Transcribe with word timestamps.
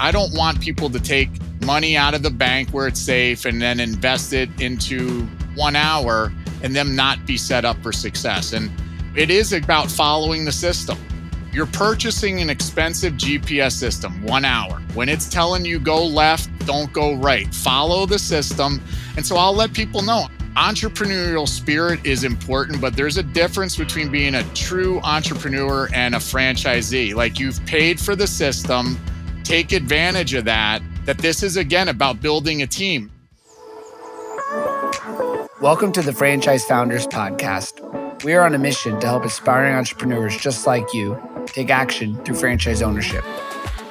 I 0.00 0.10
don't 0.10 0.32
want 0.32 0.62
people 0.62 0.88
to 0.88 0.98
take 0.98 1.28
money 1.60 1.94
out 1.94 2.14
of 2.14 2.22
the 2.22 2.30
bank 2.30 2.70
where 2.70 2.86
it's 2.86 2.98
safe 2.98 3.44
and 3.44 3.60
then 3.60 3.78
invest 3.78 4.32
it 4.32 4.48
into 4.58 5.26
one 5.54 5.76
hour 5.76 6.32
and 6.62 6.74
them 6.74 6.96
not 6.96 7.26
be 7.26 7.36
set 7.36 7.66
up 7.66 7.76
for 7.82 7.92
success. 7.92 8.54
And 8.54 8.70
it 9.14 9.30
is 9.30 9.52
about 9.52 9.90
following 9.90 10.46
the 10.46 10.52
system. 10.52 10.96
You're 11.52 11.66
purchasing 11.66 12.40
an 12.40 12.48
expensive 12.48 13.12
GPS 13.14 13.72
system, 13.72 14.22
one 14.22 14.46
hour. 14.46 14.80
When 14.94 15.10
it's 15.10 15.28
telling 15.28 15.66
you 15.66 15.78
go 15.78 16.02
left, 16.02 16.48
don't 16.64 16.90
go 16.94 17.14
right. 17.16 17.54
Follow 17.54 18.06
the 18.06 18.18
system. 18.18 18.80
And 19.18 19.26
so 19.26 19.36
I'll 19.36 19.54
let 19.54 19.74
people 19.74 20.00
know 20.00 20.28
entrepreneurial 20.56 21.46
spirit 21.46 22.04
is 22.06 22.24
important, 22.24 22.80
but 22.80 22.96
there's 22.96 23.18
a 23.18 23.22
difference 23.22 23.76
between 23.76 24.10
being 24.10 24.36
a 24.36 24.44
true 24.54 24.98
entrepreneur 25.00 25.90
and 25.92 26.14
a 26.14 26.18
franchisee. 26.18 27.14
Like 27.14 27.38
you've 27.38 27.64
paid 27.66 28.00
for 28.00 28.16
the 28.16 28.26
system, 28.26 28.98
take 29.50 29.72
advantage 29.72 30.32
of 30.34 30.44
that. 30.44 30.80
That 31.06 31.18
this 31.18 31.42
is 31.42 31.56
again 31.56 31.88
about 31.88 32.22
building 32.22 32.62
a 32.62 32.68
team. 32.68 33.10
Welcome 35.60 35.90
to 35.90 36.02
the 36.02 36.12
Franchise 36.12 36.64
Founders 36.66 37.04
Podcast. 37.08 38.22
We 38.22 38.34
are 38.34 38.46
on 38.46 38.54
a 38.54 38.58
mission 38.58 39.00
to 39.00 39.08
help 39.08 39.24
aspiring 39.24 39.74
entrepreneurs 39.74 40.36
just 40.36 40.68
like 40.68 40.94
you 40.94 41.20
take 41.46 41.68
action 41.68 42.14
through 42.24 42.36
franchise 42.36 42.80
ownership, 42.80 43.24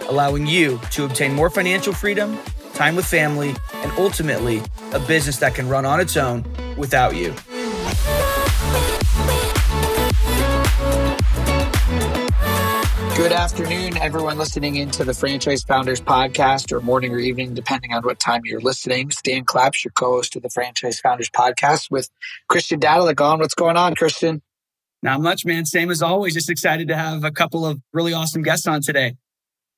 allowing 0.08 0.48
you 0.48 0.80
to 0.92 1.04
obtain 1.04 1.34
more 1.34 1.50
financial 1.50 1.92
freedom, 1.92 2.40
time 2.74 2.96
with 2.96 3.06
family, 3.06 3.54
and 3.74 3.92
ultimately 3.98 4.62
a 4.94 5.00
business 5.00 5.40
that 5.40 5.56
can 5.56 5.68
run 5.68 5.86
on 5.86 6.00
its 6.00 6.16
own 6.16 6.46
without 6.78 7.18
you. 7.18 7.36
Good 13.20 13.34
afternoon, 13.34 13.98
everyone 13.98 14.38
listening 14.38 14.78
into 14.78 15.04
the 15.04 15.14
Franchise 15.14 15.64
Founders 15.64 16.00
podcast 16.00 16.72
or 16.72 16.80
morning 16.80 17.14
or 17.14 17.20
evening, 17.20 17.54
depending 17.54 17.92
on 17.92 18.02
what 18.04 18.18
time 18.18 18.44
you're 18.46 18.62
listening. 18.62 19.12
Dan 19.26 19.44
Claps, 19.44 19.84
your 19.84 19.92
co-host 19.92 20.38
of 20.38 20.42
the 20.42 20.50
Franchise 20.50 21.02
Founders 21.02 21.30
podcast 21.30 21.92
with 21.92 22.10
Christian 22.48 22.80
Dadulak 22.80 23.20
on. 23.20 23.40
What's 23.40 23.56
going 23.56 23.76
on, 23.76 23.96
Christian? 23.96 24.42
Not 25.04 25.20
much, 25.20 25.46
man. 25.46 25.66
Same 25.66 25.92
as 25.92 26.02
always. 26.02 26.34
Just 26.34 26.50
excited 26.50 26.88
to 26.88 26.96
have 26.96 27.26
a 27.26 27.30
couple 27.30 27.66
of 27.66 27.82
really 27.92 28.14
awesome 28.14 28.42
guests 28.42 28.68
on 28.68 28.80
today. 28.80 29.18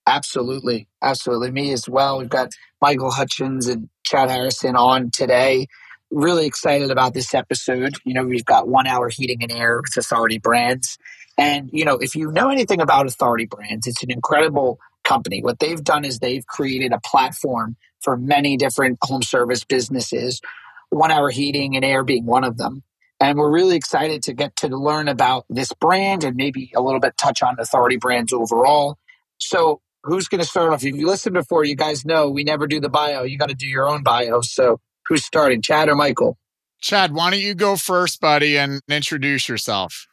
Absolutely. 0.06 0.88
Absolutely. 1.02 1.50
Me 1.50 1.74
as 1.74 1.90
well. 1.90 2.20
We've 2.20 2.30
got 2.30 2.52
Michael 2.80 3.10
Hutchins 3.10 3.66
and 3.66 3.90
Chad 4.04 4.30
Harrison 4.30 4.76
on 4.76 5.10
today. 5.10 5.66
Really 6.12 6.46
excited 6.46 6.92
about 6.92 7.16
this 7.16 7.34
episode. 7.34 7.96
You 8.06 8.14
know, 8.14 8.24
we've 8.24 8.46
got 8.46 8.68
one 8.68 8.86
hour 8.86 9.10
heating 9.10 9.42
and 9.42 9.52
air 9.52 9.82
with 9.82 9.98
Authority 9.98 10.38
Brands. 10.38 11.00
And, 11.38 11.70
you 11.72 11.86
know, 11.86 11.98
if 11.98 12.16
you 12.16 12.32
know 12.32 12.50
anything 12.50 12.82
about 12.82 13.08
Authority 13.08 13.46
Brands, 13.46 13.88
it's 13.88 14.04
an 14.04 14.12
incredible 14.12 14.80
company. 15.04 15.42
What 15.42 15.60
they've 15.60 15.84
done 15.84 16.06
is 16.06 16.20
they've 16.20 16.46
created 16.46 16.92
a 16.92 17.00
platform 17.00 17.78
for 18.02 18.18
many 18.18 18.58
different 18.58 19.00
home 19.02 19.22
service 19.22 19.64
businesses, 19.64 20.42
one 20.90 21.12
hour 21.12 21.30
heating 21.30 21.76
and 21.76 21.86
air 21.86 22.04
being 22.04 22.26
one 22.26 22.44
of 22.44 22.58
them. 22.58 22.84
And 23.20 23.38
we're 23.38 23.52
really 23.52 23.76
excited 23.76 24.24
to 24.24 24.34
get 24.34 24.56
to 24.58 24.68
learn 24.68 25.08
about 25.08 25.46
this 25.50 25.72
brand 25.74 26.24
and 26.24 26.36
maybe 26.36 26.72
a 26.76 26.82
little 26.82 27.00
bit 27.00 27.18
touch 27.18 27.44
on 27.44 27.56
Authority 27.60 27.98
Brands 27.98 28.34
overall. 28.34 28.98
So, 29.38 29.82
who's 30.04 30.28
going 30.28 30.42
to 30.42 30.48
start 30.48 30.74
off? 30.74 30.84
If 30.84 30.96
you 30.96 31.06
listened 31.06 31.36
before, 31.36 31.64
you 31.64 31.76
guys 31.76 32.04
know 32.04 32.30
we 32.30 32.44
never 32.44 32.66
do 32.66 32.80
the 32.80 32.90
bio. 32.90 33.22
You 33.22 33.38
got 33.38 33.50
to 33.50 33.56
do 33.56 33.68
your 33.68 33.88
own 33.88 34.02
bio. 34.02 34.42
So, 34.42 34.80
who's 35.08 35.24
starting, 35.24 35.62
Chad 35.62 35.88
or 35.88 35.96
Michael? 35.96 36.40
Chad, 36.82 37.14
why 37.14 37.30
don't 37.30 37.40
you 37.40 37.54
go 37.54 37.76
first, 37.76 38.20
buddy, 38.20 38.58
and 38.58 38.82
introduce 38.90 39.48
yourself? 39.48 40.08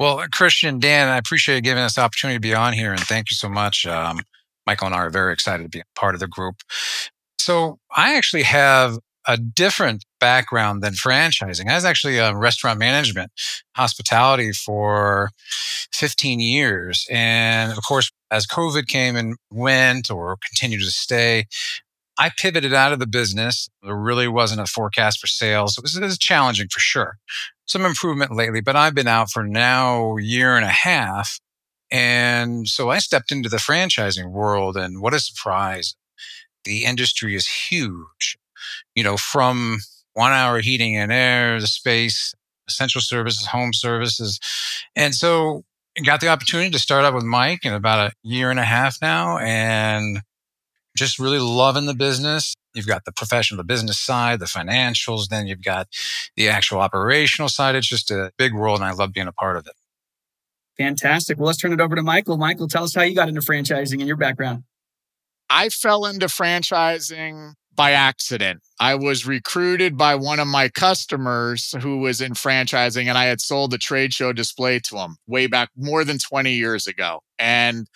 Well, 0.00 0.24
Christian, 0.32 0.78
Dan, 0.78 1.08
I 1.08 1.18
appreciate 1.18 1.56
you 1.56 1.60
giving 1.60 1.82
us 1.82 1.96
the 1.96 2.00
opportunity 2.00 2.36
to 2.36 2.40
be 2.40 2.54
on 2.54 2.72
here, 2.72 2.90
and 2.90 3.00
thank 3.00 3.30
you 3.30 3.34
so 3.34 3.50
much. 3.50 3.84
Um, 3.84 4.22
Michael 4.66 4.86
and 4.86 4.94
I 4.96 5.00
are 5.00 5.10
very 5.10 5.30
excited 5.34 5.62
to 5.62 5.68
be 5.68 5.82
part 5.94 6.14
of 6.14 6.20
the 6.20 6.26
group. 6.26 6.62
So, 7.38 7.78
I 7.94 8.16
actually 8.16 8.44
have 8.44 8.98
a 9.28 9.36
different 9.36 10.06
background 10.18 10.82
than 10.82 10.94
franchising. 10.94 11.68
I 11.68 11.74
was 11.74 11.84
actually 11.84 12.16
a 12.16 12.34
restaurant 12.34 12.78
management, 12.78 13.30
hospitality 13.76 14.52
for 14.52 15.32
15 15.92 16.40
years. 16.40 17.06
And 17.10 17.70
of 17.70 17.78
course, 17.86 18.10
as 18.30 18.46
COVID 18.46 18.86
came 18.86 19.16
and 19.16 19.36
went 19.50 20.10
or 20.10 20.38
continued 20.48 20.80
to 20.80 20.90
stay, 20.90 21.44
I 22.18 22.30
pivoted 22.38 22.72
out 22.72 22.94
of 22.94 23.00
the 23.00 23.06
business. 23.06 23.68
There 23.82 23.94
really 23.94 24.28
wasn't 24.28 24.62
a 24.62 24.66
forecast 24.66 25.20
for 25.20 25.26
sales. 25.26 25.76
It 25.76 25.82
was, 25.82 25.96
it 25.96 26.02
was 26.02 26.18
challenging 26.18 26.68
for 26.68 26.80
sure. 26.80 27.18
Some 27.70 27.86
improvement 27.86 28.34
lately, 28.34 28.60
but 28.60 28.74
I've 28.74 28.96
been 28.96 29.06
out 29.06 29.30
for 29.30 29.44
now 29.44 30.16
a 30.18 30.22
year 30.22 30.56
and 30.56 30.64
a 30.64 30.70
half. 30.70 31.38
And 31.88 32.66
so 32.66 32.90
I 32.90 32.98
stepped 32.98 33.30
into 33.30 33.48
the 33.48 33.58
franchising 33.58 34.32
world 34.32 34.76
and 34.76 35.00
what 35.00 35.14
a 35.14 35.20
surprise. 35.20 35.94
The 36.64 36.84
industry 36.84 37.36
is 37.36 37.48
huge, 37.48 38.36
you 38.96 39.04
know, 39.04 39.16
from 39.16 39.78
one 40.14 40.32
hour 40.32 40.58
heating 40.58 40.96
and 40.96 41.12
air, 41.12 41.60
the 41.60 41.68
space, 41.68 42.34
essential 42.66 43.00
services, 43.00 43.46
home 43.46 43.72
services. 43.72 44.40
And 44.96 45.14
so 45.14 45.62
got 46.04 46.20
the 46.20 46.26
opportunity 46.26 46.70
to 46.70 46.78
start 46.80 47.04
up 47.04 47.14
with 47.14 47.22
Mike 47.22 47.64
in 47.64 47.72
about 47.72 48.10
a 48.10 48.12
year 48.24 48.50
and 48.50 48.58
a 48.58 48.64
half 48.64 49.00
now 49.00 49.38
and 49.38 50.22
just 51.00 51.18
really 51.18 51.38
loving 51.38 51.86
the 51.86 51.94
business. 51.94 52.54
You've 52.74 52.86
got 52.86 53.04
the 53.04 53.12
professional, 53.12 53.56
the 53.56 53.64
business 53.64 53.98
side, 53.98 54.38
the 54.38 54.46
financials, 54.46 55.28
then 55.28 55.46
you've 55.46 55.64
got 55.64 55.88
the 56.36 56.48
actual 56.48 56.78
operational 56.78 57.48
side. 57.48 57.74
It's 57.74 57.88
just 57.88 58.10
a 58.10 58.30
big 58.36 58.54
world 58.54 58.80
and 58.80 58.84
I 58.84 58.92
love 58.92 59.12
being 59.12 59.26
a 59.26 59.32
part 59.32 59.56
of 59.56 59.66
it. 59.66 59.72
Fantastic. 60.76 61.38
Well, 61.38 61.46
let's 61.46 61.58
turn 61.58 61.72
it 61.72 61.80
over 61.80 61.96
to 61.96 62.02
Michael. 62.02 62.36
Michael, 62.36 62.68
tell 62.68 62.84
us 62.84 62.94
how 62.94 63.02
you 63.02 63.14
got 63.14 63.28
into 63.28 63.40
franchising 63.40 63.98
and 63.98 64.06
your 64.06 64.16
background. 64.16 64.64
I 65.48 65.70
fell 65.70 66.06
into 66.06 66.26
franchising 66.26 67.54
by 67.74 67.92
accident. 67.92 68.60
I 68.78 68.94
was 68.94 69.26
recruited 69.26 69.96
by 69.96 70.14
one 70.14 70.38
of 70.38 70.46
my 70.46 70.68
customers 70.68 71.74
who 71.80 71.98
was 71.98 72.20
in 72.20 72.32
franchising, 72.32 73.06
and 73.06 73.16
I 73.16 73.24
had 73.24 73.40
sold 73.40 73.72
a 73.74 73.78
trade 73.78 74.12
show 74.12 74.32
display 74.32 74.80
to 74.80 74.98
him 74.98 75.16
way 75.26 75.46
back 75.46 75.70
more 75.76 76.04
than 76.04 76.18
20 76.18 76.52
years 76.52 76.86
ago. 76.86 77.20
And 77.38 77.86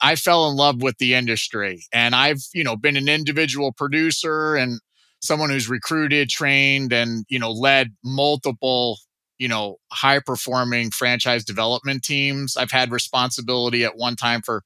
I 0.00 0.16
fell 0.16 0.50
in 0.50 0.56
love 0.56 0.82
with 0.82 0.98
the 0.98 1.14
industry. 1.14 1.84
And 1.92 2.14
I've, 2.14 2.42
you 2.52 2.64
know, 2.64 2.76
been 2.76 2.96
an 2.96 3.08
individual 3.08 3.72
producer 3.72 4.54
and 4.56 4.80
someone 5.20 5.50
who's 5.50 5.68
recruited, 5.68 6.28
trained, 6.28 6.92
and, 6.92 7.24
you 7.28 7.38
know, 7.38 7.50
led 7.50 7.94
multiple, 8.04 8.98
you 9.38 9.48
know, 9.48 9.76
high 9.90 10.20
performing 10.20 10.90
franchise 10.90 11.44
development 11.44 12.02
teams. 12.02 12.56
I've 12.56 12.70
had 12.70 12.92
responsibility 12.92 13.84
at 13.84 13.96
one 13.96 14.16
time 14.16 14.42
for 14.42 14.62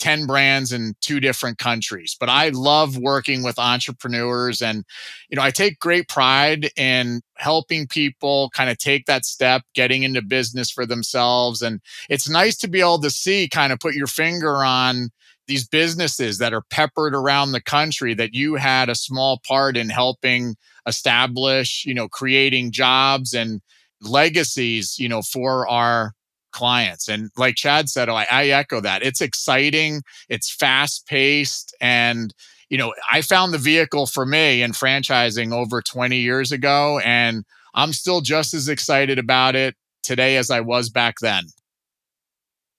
10 0.00 0.26
brands 0.26 0.72
in 0.72 0.94
two 1.00 1.20
different 1.20 1.58
countries 1.58 2.16
but 2.18 2.28
i 2.28 2.48
love 2.48 2.96
working 2.96 3.42
with 3.42 3.58
entrepreneurs 3.58 4.60
and 4.60 4.84
you 5.28 5.36
know 5.36 5.42
i 5.42 5.50
take 5.50 5.78
great 5.78 6.08
pride 6.08 6.70
in 6.76 7.20
helping 7.36 7.86
people 7.86 8.50
kind 8.54 8.70
of 8.70 8.78
take 8.78 9.06
that 9.06 9.24
step 9.24 9.62
getting 9.74 10.02
into 10.02 10.22
business 10.22 10.70
for 10.70 10.84
themselves 10.84 11.62
and 11.62 11.80
it's 12.08 12.28
nice 12.28 12.56
to 12.56 12.68
be 12.68 12.80
able 12.80 13.00
to 13.00 13.10
see 13.10 13.48
kind 13.48 13.72
of 13.72 13.78
put 13.78 13.94
your 13.94 14.06
finger 14.06 14.64
on 14.64 15.10
these 15.46 15.66
businesses 15.66 16.38
that 16.38 16.52
are 16.54 16.62
peppered 16.70 17.14
around 17.14 17.52
the 17.52 17.60
country 17.60 18.14
that 18.14 18.34
you 18.34 18.54
had 18.54 18.88
a 18.88 18.94
small 18.94 19.40
part 19.46 19.76
in 19.76 19.90
helping 19.90 20.56
establish 20.86 21.84
you 21.84 21.94
know 21.94 22.08
creating 22.08 22.72
jobs 22.72 23.34
and 23.34 23.60
legacies 24.00 24.98
you 24.98 25.08
know 25.08 25.20
for 25.22 25.68
our 25.68 26.14
clients. 26.52 27.08
And 27.08 27.30
like 27.36 27.56
Chad 27.56 27.88
said, 27.88 28.08
I, 28.08 28.26
I 28.30 28.48
echo 28.48 28.80
that. 28.80 29.02
It's 29.02 29.20
exciting, 29.20 30.02
it's 30.28 30.52
fast 30.52 31.06
paced, 31.06 31.74
and 31.80 32.34
you 32.68 32.78
know, 32.78 32.94
I 33.10 33.20
found 33.20 33.52
the 33.52 33.58
vehicle 33.58 34.06
for 34.06 34.24
me 34.24 34.62
in 34.62 34.70
franchising 34.70 35.52
over 35.52 35.82
20 35.82 36.16
years 36.16 36.52
ago, 36.52 37.00
and 37.00 37.44
I'm 37.74 37.92
still 37.92 38.20
just 38.20 38.54
as 38.54 38.68
excited 38.68 39.18
about 39.18 39.56
it 39.56 39.74
today 40.02 40.36
as 40.36 40.50
I 40.50 40.60
was 40.60 40.88
back 40.88 41.16
then. 41.20 41.44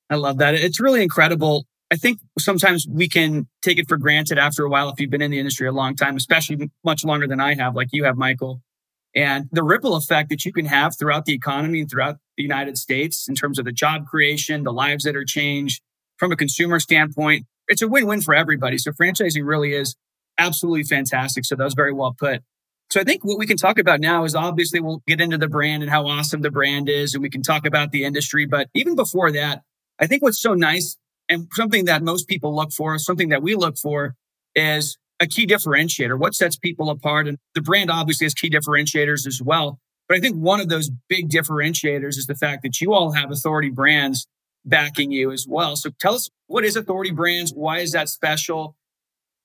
I 0.10 0.16
love 0.16 0.38
that. 0.40 0.56
It's 0.56 0.80
really 0.80 1.04
incredible. 1.04 1.66
I 1.92 1.98
think 1.98 2.20
sometimes 2.40 2.88
we 2.90 3.10
can 3.10 3.48
take 3.62 3.78
it 3.78 3.88
for 3.88 3.98
granted 3.98 4.38
after 4.38 4.64
a 4.64 4.70
while 4.70 4.90
if 4.90 5.00
you've 5.00 5.10
been 5.10 5.22
in 5.22 5.32
the 5.32 5.40
industry 5.40 5.68
a 5.68 5.74
long 5.74 5.96
time, 5.96 6.16
especially 6.16 6.70
much 6.86 7.04
longer 7.04 7.28
than 7.28 7.42
I 7.42 7.56
have, 7.56 7.76
like 7.76 7.90
you 7.92 8.06
have, 8.06 8.16
Michael. 8.18 8.62
And 9.16 9.50
the 9.52 9.64
ripple 9.64 9.96
effect 9.96 10.30
that 10.30 10.46
you 10.46 10.54
can 10.54 10.66
have 10.66 10.98
throughout 10.98 11.26
the 11.26 11.34
economy 11.34 11.82
and 11.82 11.90
throughout 11.90 12.18
the 12.38 12.44
United 12.44 12.78
States 12.78 13.28
in 13.28 13.36
terms 13.36 13.60
of 13.60 13.66
the 13.66 13.72
job 13.72 14.08
creation, 14.08 14.64
the 14.64 14.72
lives 14.72 15.04
that 15.04 15.16
are 15.16 15.26
changed 15.26 15.82
from 16.18 16.32
a 16.32 16.38
consumer 16.38 16.80
standpoint, 16.80 17.46
it's 17.68 17.82
a 17.82 17.88
win-win 17.88 18.22
for 18.22 18.34
everybody. 18.34 18.78
So 18.78 18.92
franchising 18.92 19.46
really 19.46 19.74
is 19.74 19.96
absolutely 20.38 20.84
fantastic. 20.84 21.46
So 21.46 21.56
that 21.56 21.64
was 21.64 21.74
very 21.74 21.94
well 21.94 22.16
put. 22.18 22.42
So 22.90 23.00
I 23.00 23.04
think 23.04 23.24
what 23.24 23.38
we 23.38 23.48
can 23.48 23.58
talk 23.58 23.80
about 23.80 24.02
now 24.02 24.24
is 24.26 24.36
obviously 24.36 24.80
we'll 24.82 25.02
get 25.08 25.22
into 25.22 25.38
the 25.38 25.48
brand 25.48 25.82
and 25.82 25.90
how 25.90 26.08
awesome 26.08 26.42
the 26.42 26.52
brand 26.52 26.90
is, 26.90 27.14
and 27.14 27.24
we 27.24 27.30
can 27.30 27.42
talk 27.42 27.66
about 27.66 27.92
the 27.92 28.04
industry. 28.04 28.46
But 28.46 28.68
even 28.74 28.96
before 28.96 29.32
that, 29.32 29.62
I 30.00 30.08
think 30.08 30.22
what's 30.22 30.42
so 30.42 30.54
nice 30.54 30.98
and 31.30 31.48
something 31.54 31.86
that 31.86 32.04
most 32.04 32.28
people 32.28 32.54
look 32.54 32.74
for, 32.74 32.98
something 33.00 33.30
that 33.30 33.42
we 33.42 33.56
look 33.56 33.78
for 33.78 34.16
is 34.56 34.98
a 35.22 35.28
key 35.28 35.46
differentiator. 35.46 36.20
What 36.20 36.36
sets 36.36 36.58
people 36.58 36.90
apart? 36.90 37.28
And 37.28 37.38
the 37.56 37.62
brand 37.62 37.90
obviously 37.90 38.26
has 38.26 38.34
key 38.34 38.50
differentiators 38.50 39.26
as 39.28 39.42
well. 39.42 39.80
But 40.10 40.18
I 40.18 40.20
think 40.20 40.36
one 40.36 40.60
of 40.60 40.68
those 40.68 40.90
big 41.08 41.30
differentiators 41.30 42.18
is 42.18 42.26
the 42.26 42.36
fact 42.36 42.64
that 42.64 42.82
you 42.82 42.94
all 42.94 43.12
have 43.12 43.32
authority 43.32 43.70
brands 43.70 44.28
backing 44.66 45.12
you 45.12 45.32
as 45.32 45.46
well. 45.48 45.76
So 45.76 45.92
tell 46.00 46.16
us 46.16 46.30
what 46.48 46.66
is 46.66 46.76
Authority 46.76 47.12
Brands? 47.12 47.54
Why 47.54 47.80
is 47.80 47.94
that 47.94 48.10
special? 48.10 48.76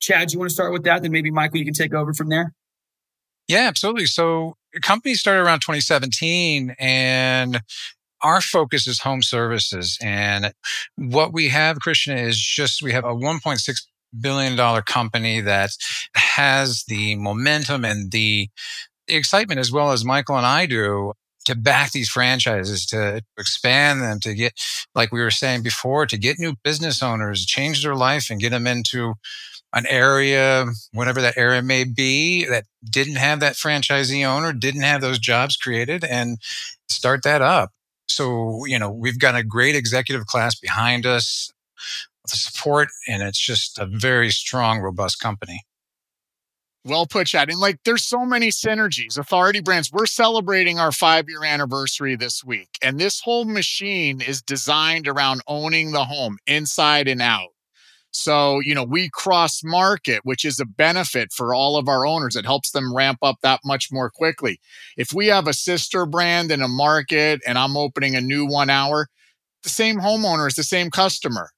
Chad, 0.01 0.33
you 0.33 0.39
want 0.39 0.51
to 0.51 0.55
start 0.55 0.73
with 0.73 0.85
that? 0.85 1.03
Then 1.03 1.13
maybe 1.13 1.31
Michael, 1.31 1.59
you 1.59 1.65
can 1.65 1.75
take 1.75 1.95
over 1.95 2.13
from 2.13 2.29
there. 2.29 2.53
Yeah, 3.49 3.69
absolutely. 3.69 4.07
So 4.07 4.57
company 4.83 5.15
started 5.15 5.43
around 5.43 5.61
2017 5.61 6.75
and 6.79 7.61
our 8.23 8.41
focus 8.41 8.87
is 8.87 9.01
home 9.01 9.23
services. 9.23 9.99
And 10.03 10.53
what 10.97 11.33
we 11.33 11.49
have, 11.49 11.81
Christian, 11.81 12.19
is 12.19 12.39
just 12.39 12.83
we 12.83 12.93
have 12.93 13.05
a 13.05 13.15
1.6 13.15 13.87
billion 14.19 14.57
dollar 14.57 14.83
company 14.83 15.41
that 15.41 15.71
has 16.15 16.85
the 16.89 17.17
momentum 17.17 17.85
and 17.85 18.11
the 18.11 18.49
excitement 19.09 19.61
as 19.61 19.71
well 19.73 19.93
as 19.93 20.05
Michael 20.05 20.37
and 20.37 20.47
I 20.47 20.67
do 20.67 21.13
to 21.47 21.55
back 21.55 21.93
these 21.93 22.09
franchises, 22.09 22.85
to 22.87 23.23
expand 23.39 24.03
them, 24.03 24.19
to 24.21 24.35
get, 24.35 24.53
like 24.95 25.13
we 25.13 25.21
were 25.21 25.31
saying 25.31 25.63
before, 25.63 26.05
to 26.07 26.19
get 26.19 26.39
new 26.39 26.55
business 26.65 27.03
owners, 27.03 27.47
change 27.47 27.83
their 27.83 27.95
life 27.95 28.31
and 28.31 28.41
get 28.41 28.51
them 28.51 28.67
into 28.67 29.15
an 29.73 29.87
area, 29.87 30.67
whatever 30.93 31.21
that 31.21 31.37
area 31.37 31.63
may 31.63 31.85
be, 31.85 32.45
that 32.47 32.65
didn't 32.89 33.17
have 33.17 33.41
that 33.41 33.55
franchisee 33.55 34.27
owner, 34.27 34.53
didn't 34.53 34.83
have 34.83 35.01
those 35.01 35.19
jobs 35.19 35.57
created, 35.57 36.03
and 36.03 36.39
start 36.89 37.23
that 37.23 37.43
up. 37.43 37.71
So, 38.09 38.65
you 38.65 38.79
know, 38.79 38.91
we've 38.91 39.19
got 39.19 39.37
a 39.37 39.45
great 39.45 39.77
executive 39.77 40.27
class 40.27 40.55
behind 40.59 41.07
us, 41.07 41.53
the 42.29 42.37
support, 42.37 42.89
and 43.09 43.23
it's 43.23 43.39
just 43.39 43.79
a 43.79 43.87
very 43.87 44.31
strong, 44.31 44.81
robust 44.81 45.21
company. 45.21 45.63
Well 46.85 47.07
put, 47.07 47.27
Chad. 47.27 47.51
And 47.51 47.59
like, 47.59 47.81
there's 47.85 48.05
so 48.05 48.25
many 48.25 48.51
synergies. 48.51 49.19
Authority 49.19 49.61
Brands, 49.61 49.91
we're 49.93 50.07
celebrating 50.07 50.79
our 50.79 50.93
five 50.93 51.29
year 51.29 51.43
anniversary 51.43 52.15
this 52.15 52.45
week. 52.45 52.69
And 52.81 53.01
this 53.01 53.21
whole 53.21 53.45
machine 53.45 54.21
is 54.21 54.41
designed 54.41 55.09
around 55.09 55.43
owning 55.49 55.91
the 55.91 56.05
home 56.05 56.39
inside 56.47 57.09
and 57.09 57.21
out. 57.21 57.49
So, 58.13 58.61
you 58.61 58.75
know, 58.75 58.85
we 58.85 59.11
cross 59.11 59.63
market, 59.65 60.21
which 60.23 60.45
is 60.45 60.61
a 60.61 60.65
benefit 60.65 61.33
for 61.33 61.55
all 61.55 61.77
of 61.77 61.89
our 61.89 62.07
owners. 62.07 62.37
It 62.37 62.47
helps 62.47 62.71
them 62.71 62.95
ramp 62.95 63.19
up 63.21 63.37
that 63.43 63.61
much 63.65 63.91
more 63.91 64.09
quickly. 64.09 64.61
If 64.97 65.13
we 65.13 65.27
have 65.27 65.49
a 65.49 65.53
sister 65.53 66.07
brand 66.07 66.53
in 66.53 66.63
a 66.63 66.69
market 66.69 67.43
and 67.47 67.59
I'm 67.59 67.77
opening 67.77 68.15
a 68.15 68.21
new 68.21 68.47
one 68.47 68.71
hour, 68.71 69.09
the 69.65 69.69
same 69.69 69.97
homeowner 69.97 70.47
is 70.47 70.55
the 70.55 70.63
same 70.63 70.91
customer. 70.91 71.51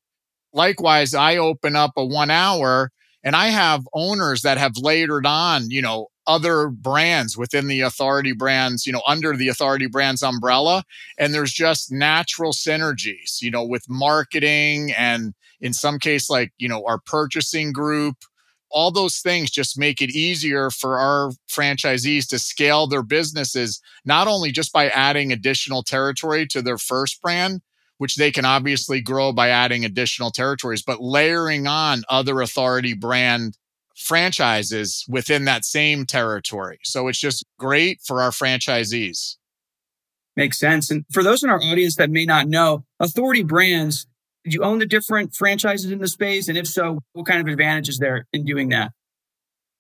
Likewise, 0.52 1.14
I 1.14 1.36
open 1.36 1.76
up 1.76 1.92
a 1.96 2.04
one 2.04 2.30
hour 2.30 2.90
and 3.22 3.36
I 3.36 3.48
have 3.48 3.86
owners 3.92 4.42
that 4.42 4.58
have 4.58 4.76
layered 4.78 5.26
on, 5.26 5.70
you 5.70 5.82
know, 5.82 6.08
other 6.26 6.68
brands 6.68 7.36
within 7.36 7.66
the 7.68 7.80
authority 7.80 8.32
brands, 8.32 8.86
you 8.86 8.92
know, 8.92 9.02
under 9.06 9.34
the 9.34 9.48
authority 9.48 9.86
brands 9.86 10.22
umbrella. 10.22 10.84
And 11.18 11.32
there's 11.32 11.52
just 11.52 11.90
natural 11.90 12.52
synergies, 12.52 13.40
you 13.40 13.50
know, 13.50 13.64
with 13.64 13.84
marketing 13.88 14.92
and 14.92 15.34
in 15.60 15.72
some 15.72 15.98
case, 15.98 16.30
like, 16.30 16.52
you 16.58 16.68
know, 16.68 16.84
our 16.86 16.98
purchasing 16.98 17.72
group. 17.72 18.16
All 18.70 18.90
those 18.90 19.20
things 19.20 19.50
just 19.50 19.78
make 19.78 20.02
it 20.02 20.10
easier 20.10 20.70
for 20.70 20.98
our 20.98 21.30
franchisees 21.50 22.28
to 22.28 22.38
scale 22.38 22.86
their 22.86 23.02
businesses, 23.02 23.80
not 24.04 24.28
only 24.28 24.52
just 24.52 24.74
by 24.74 24.90
adding 24.90 25.32
additional 25.32 25.82
territory 25.82 26.46
to 26.48 26.60
their 26.60 26.76
first 26.76 27.22
brand, 27.22 27.62
which 27.98 28.16
they 28.16 28.30
can 28.30 28.44
obviously 28.44 29.00
grow 29.00 29.32
by 29.32 29.48
adding 29.48 29.84
additional 29.84 30.30
territories, 30.30 30.82
but 30.82 31.02
layering 31.02 31.66
on 31.66 32.02
other 32.08 32.40
authority 32.40 32.94
brand 32.94 33.56
franchises 33.96 35.04
within 35.08 35.44
that 35.44 35.64
same 35.64 36.06
territory. 36.06 36.78
So 36.84 37.08
it's 37.08 37.18
just 37.18 37.44
great 37.58 38.00
for 38.04 38.22
our 38.22 38.30
franchisees. 38.30 39.36
Makes 40.36 40.58
sense. 40.58 40.90
And 40.90 41.04
for 41.12 41.24
those 41.24 41.42
in 41.42 41.50
our 41.50 41.60
audience 41.60 41.96
that 41.96 42.10
may 42.10 42.24
not 42.24 42.46
know, 42.46 42.84
Authority 43.00 43.42
Brands, 43.42 44.06
do 44.44 44.52
you 44.52 44.62
own 44.62 44.78
the 44.78 44.86
different 44.86 45.34
franchises 45.34 45.90
in 45.90 45.98
the 45.98 46.06
space? 46.06 46.48
And 46.48 46.56
if 46.56 46.68
so, 46.68 47.00
what 47.12 47.26
kind 47.26 47.40
of 47.40 47.48
advantages 47.48 47.98
there 47.98 48.26
in 48.32 48.44
doing 48.44 48.68
that? 48.68 48.92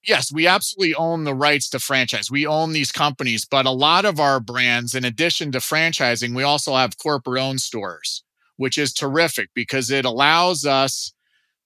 Yes, 0.06 0.32
we 0.32 0.46
absolutely 0.46 0.94
own 0.94 1.24
the 1.24 1.34
rights 1.34 1.68
to 1.70 1.78
franchise. 1.80 2.30
We 2.30 2.46
own 2.46 2.72
these 2.72 2.92
companies, 2.92 3.44
but 3.44 3.66
a 3.66 3.70
lot 3.70 4.04
of 4.04 4.20
our 4.20 4.40
brands, 4.40 4.94
in 4.94 5.04
addition 5.04 5.52
to 5.52 5.58
franchising, 5.58 6.34
we 6.34 6.42
also 6.44 6.74
have 6.76 6.96
corporate 6.98 7.42
owned 7.42 7.60
stores, 7.60 8.22
which 8.56 8.78
is 8.78 8.92
terrific 8.92 9.50
because 9.54 9.90
it 9.90 10.04
allows 10.04 10.64
us 10.64 11.12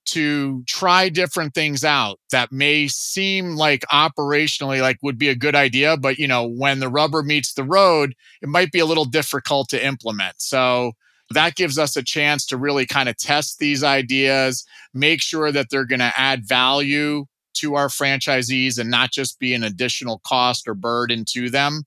to 0.06 0.64
try 0.66 1.08
different 1.08 1.54
things 1.54 1.84
out 1.84 2.18
that 2.32 2.52
may 2.52 2.88
seem 2.88 3.56
like 3.56 3.82
operationally 3.92 4.80
like 4.82 4.98
would 5.02 5.18
be 5.18 5.28
a 5.28 5.36
good 5.36 5.54
idea 5.54 5.96
but 5.96 6.18
you 6.18 6.26
know 6.26 6.48
when 6.48 6.80
the 6.80 6.88
rubber 6.88 7.22
meets 7.22 7.54
the 7.54 7.64
road 7.64 8.14
it 8.42 8.48
might 8.48 8.72
be 8.72 8.80
a 8.80 8.86
little 8.86 9.04
difficult 9.04 9.68
to 9.68 9.86
implement 9.86 10.34
so 10.38 10.92
that 11.30 11.56
gives 11.56 11.78
us 11.78 11.96
a 11.96 12.02
chance 12.02 12.46
to 12.46 12.56
really 12.56 12.86
kind 12.86 13.08
of 13.08 13.16
test 13.18 13.58
these 13.60 13.84
ideas 13.84 14.64
make 14.94 15.22
sure 15.22 15.52
that 15.52 15.68
they're 15.70 15.86
going 15.86 16.00
to 16.00 16.12
add 16.18 16.44
value 16.48 17.24
to 17.54 17.74
our 17.74 17.88
franchisees 17.88 18.78
and 18.78 18.90
not 18.90 19.10
just 19.10 19.38
be 19.38 19.54
an 19.54 19.64
additional 19.64 20.20
cost 20.26 20.68
or 20.68 20.74
burden 20.74 21.24
to 21.30 21.50
them. 21.50 21.84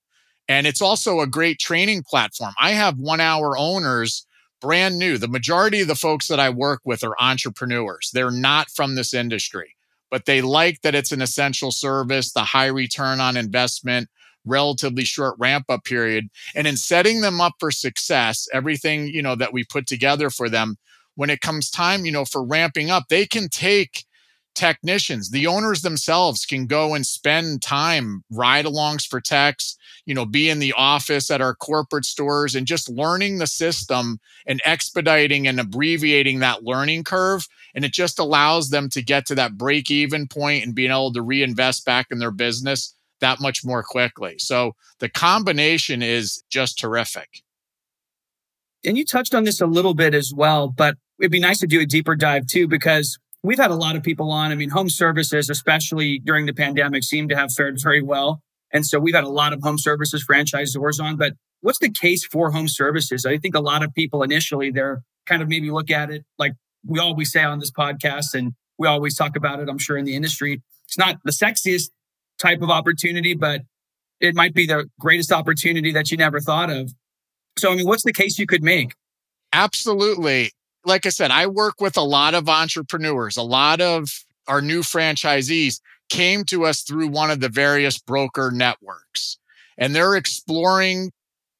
And 0.47 0.67
it's 0.67 0.81
also 0.81 1.19
a 1.19 1.27
great 1.27 1.59
training 1.59 2.03
platform. 2.07 2.53
I 2.59 2.71
have 2.71 2.97
one 2.97 3.19
hour 3.19 3.57
owners 3.57 4.25
brand 4.61 4.97
new. 4.97 5.17
The 5.17 5.27
majority 5.27 5.81
of 5.81 5.87
the 5.87 5.95
folks 5.95 6.27
that 6.27 6.39
I 6.39 6.49
work 6.49 6.81
with 6.85 7.03
are 7.03 7.15
entrepreneurs. 7.19 8.09
They're 8.13 8.31
not 8.31 8.69
from 8.69 8.95
this 8.95 9.13
industry, 9.13 9.75
but 10.09 10.25
they 10.25 10.41
like 10.41 10.81
that 10.81 10.95
it's 10.95 11.11
an 11.11 11.21
essential 11.21 11.71
service, 11.71 12.31
the 12.31 12.43
high 12.43 12.67
return 12.67 13.19
on 13.19 13.37
investment, 13.37 14.09
relatively 14.45 15.03
short 15.03 15.35
ramp 15.39 15.65
up 15.69 15.83
period. 15.83 16.29
And 16.55 16.67
in 16.67 16.77
setting 16.77 17.21
them 17.21 17.41
up 17.41 17.53
for 17.59 17.71
success, 17.71 18.47
everything, 18.53 19.07
you 19.07 19.21
know, 19.21 19.35
that 19.35 19.53
we 19.53 19.63
put 19.63 19.87
together 19.87 20.29
for 20.29 20.49
them, 20.49 20.77
when 21.15 21.29
it 21.29 21.41
comes 21.41 21.69
time, 21.69 22.05
you 22.05 22.11
know, 22.11 22.25
for 22.25 22.43
ramping 22.43 22.89
up, 22.89 23.05
they 23.09 23.25
can 23.25 23.49
take 23.49 24.05
technicians. 24.55 25.29
The 25.29 25.47
owners 25.47 25.81
themselves 25.81 26.45
can 26.45 26.65
go 26.65 26.93
and 26.93 27.05
spend 27.05 27.61
time 27.61 28.23
ride 28.31 28.65
alongs 28.65 29.05
for 29.07 29.21
techs 29.21 29.77
you 30.05 30.13
know 30.13 30.25
be 30.25 30.49
in 30.49 30.59
the 30.59 30.73
office 30.73 31.29
at 31.29 31.41
our 31.41 31.53
corporate 31.53 32.05
stores 32.05 32.55
and 32.55 32.67
just 32.67 32.89
learning 32.89 33.37
the 33.37 33.47
system 33.47 34.19
and 34.45 34.61
expediting 34.65 35.47
and 35.47 35.59
abbreviating 35.59 36.39
that 36.39 36.63
learning 36.63 37.03
curve. 37.03 37.47
And 37.73 37.83
it 37.83 37.91
just 37.91 38.19
allows 38.19 38.69
them 38.69 38.89
to 38.89 39.01
get 39.01 39.25
to 39.27 39.35
that 39.35 39.57
break 39.57 39.91
even 39.91 40.27
point 40.27 40.63
and 40.63 40.75
being 40.75 40.91
able 40.91 41.13
to 41.13 41.21
reinvest 41.21 41.85
back 41.85 42.07
in 42.11 42.19
their 42.19 42.31
business 42.31 42.93
that 43.19 43.41
much 43.41 43.65
more 43.65 43.83
quickly. 43.83 44.35
So 44.37 44.75
the 44.99 45.09
combination 45.09 46.01
is 46.01 46.43
just 46.49 46.79
terrific. 46.79 47.41
And 48.85 48.97
you 48.97 49.05
touched 49.05 49.33
on 49.33 49.45
this 49.45 49.61
a 49.61 49.65
little 49.65 49.95
bit 49.95 50.13
as 50.13 50.33
well 50.33 50.67
but 50.67 50.95
it'd 51.19 51.31
be 51.31 51.39
nice 51.39 51.59
to 51.59 51.67
do 51.67 51.81
a 51.81 51.85
deeper 51.85 52.15
dive 52.15 52.45
too 52.45 52.67
because 52.67 53.17
we've 53.45 53.59
had 53.59 53.71
a 53.71 53.75
lot 53.75 53.95
of 53.95 54.03
people 54.03 54.31
on. 54.31 54.51
I 54.51 54.55
mean, 54.55 54.69
home 54.69 54.89
services, 54.89 55.49
especially 55.49 56.19
during 56.19 56.45
the 56.45 56.53
pandemic, 56.53 57.03
seem 57.03 57.29
to 57.29 57.35
have 57.35 57.53
fared 57.53 57.79
very 57.81 58.01
well. 58.01 58.41
And 58.73 58.85
so 58.85 58.99
we've 58.99 59.15
had 59.15 59.23
a 59.23 59.29
lot 59.29 59.53
of 59.53 59.61
home 59.61 59.77
services 59.77 60.25
franchisors 60.29 61.01
on. 61.01 61.15
But 61.15 61.33
what's 61.61 61.79
the 61.79 61.91
case 61.91 62.25
for 62.25 62.51
home 62.51 62.67
services? 62.67 63.25
I 63.25 63.37
think 63.37 63.55
a 63.55 63.59
lot 63.59 63.83
of 63.83 63.93
people 63.93 64.23
initially, 64.23 64.71
they're 64.71 65.03
kind 65.25 65.41
of 65.41 65.47
maybe 65.47 65.71
look 65.71 65.91
at 65.91 66.09
it 66.09 66.25
like 66.37 66.53
we 66.85 66.99
always 66.99 67.31
say 67.31 67.43
on 67.43 67.59
this 67.59 67.71
podcast, 67.71 68.33
and 68.33 68.53
we 68.77 68.87
always 68.87 69.15
talk 69.15 69.35
about 69.35 69.59
it, 69.59 69.69
I'm 69.69 69.77
sure, 69.77 69.97
in 69.97 70.05
the 70.05 70.15
industry. 70.15 70.61
It's 70.87 70.97
not 70.97 71.17
the 71.23 71.31
sexiest 71.31 71.89
type 72.39 72.61
of 72.61 72.69
opportunity, 72.69 73.33
but 73.33 73.61
it 74.19 74.35
might 74.35 74.53
be 74.53 74.67
the 74.67 74.89
greatest 74.99 75.31
opportunity 75.31 75.91
that 75.93 76.11
you 76.11 76.17
never 76.17 76.39
thought 76.39 76.69
of. 76.69 76.93
So, 77.57 77.71
I 77.71 77.75
mean, 77.75 77.87
what's 77.87 78.03
the 78.03 78.13
case 78.13 78.37
you 78.37 78.45
could 78.45 78.63
make? 78.63 78.93
Absolutely 79.53 80.51
like 80.85 81.05
I 81.05 81.09
said, 81.09 81.31
I 81.31 81.47
work 81.47 81.81
with 81.81 81.97
a 81.97 82.01
lot 82.01 82.33
of 82.33 82.49
entrepreneurs, 82.49 83.37
a 83.37 83.43
lot 83.43 83.81
of 83.81 84.09
our 84.47 84.61
new 84.61 84.81
franchisees 84.81 85.79
came 86.09 86.43
to 86.45 86.65
us 86.65 86.81
through 86.81 87.07
one 87.07 87.31
of 87.31 87.39
the 87.39 87.49
various 87.49 87.97
broker 87.97 88.51
networks. 88.53 89.37
And 89.77 89.95
they're 89.95 90.15
exploring 90.15 91.11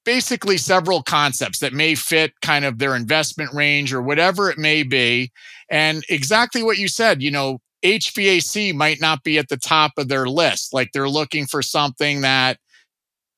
basically 0.06 0.58
several 0.58 1.02
concepts 1.02 1.60
that 1.60 1.74
may 1.74 1.96
fit 1.96 2.34
kind 2.42 2.64
of 2.64 2.78
their 2.78 2.96
investment 2.96 3.52
range 3.54 3.92
or 3.92 4.02
whatever 4.02 4.50
it 4.50 4.58
may 4.58 4.84
be. 4.84 5.32
And 5.70 6.04
exactly 6.10 6.62
what 6.62 6.78
you 6.78 6.88
said, 6.88 7.22
you 7.24 7.32
know, 7.32 7.60
HVAC 7.84 8.74
might 8.74 9.02
not 9.02 9.24
be 9.24 9.38
at 9.38 9.50
the 9.50 9.58
top 9.58 9.94
of 9.98 10.08
their 10.08 10.28
list. 10.28 10.74
Like 10.74 10.92
they're 10.92 11.10
looking 11.10 11.46
for 11.46 11.62
something 11.62 12.22
that 12.22 12.60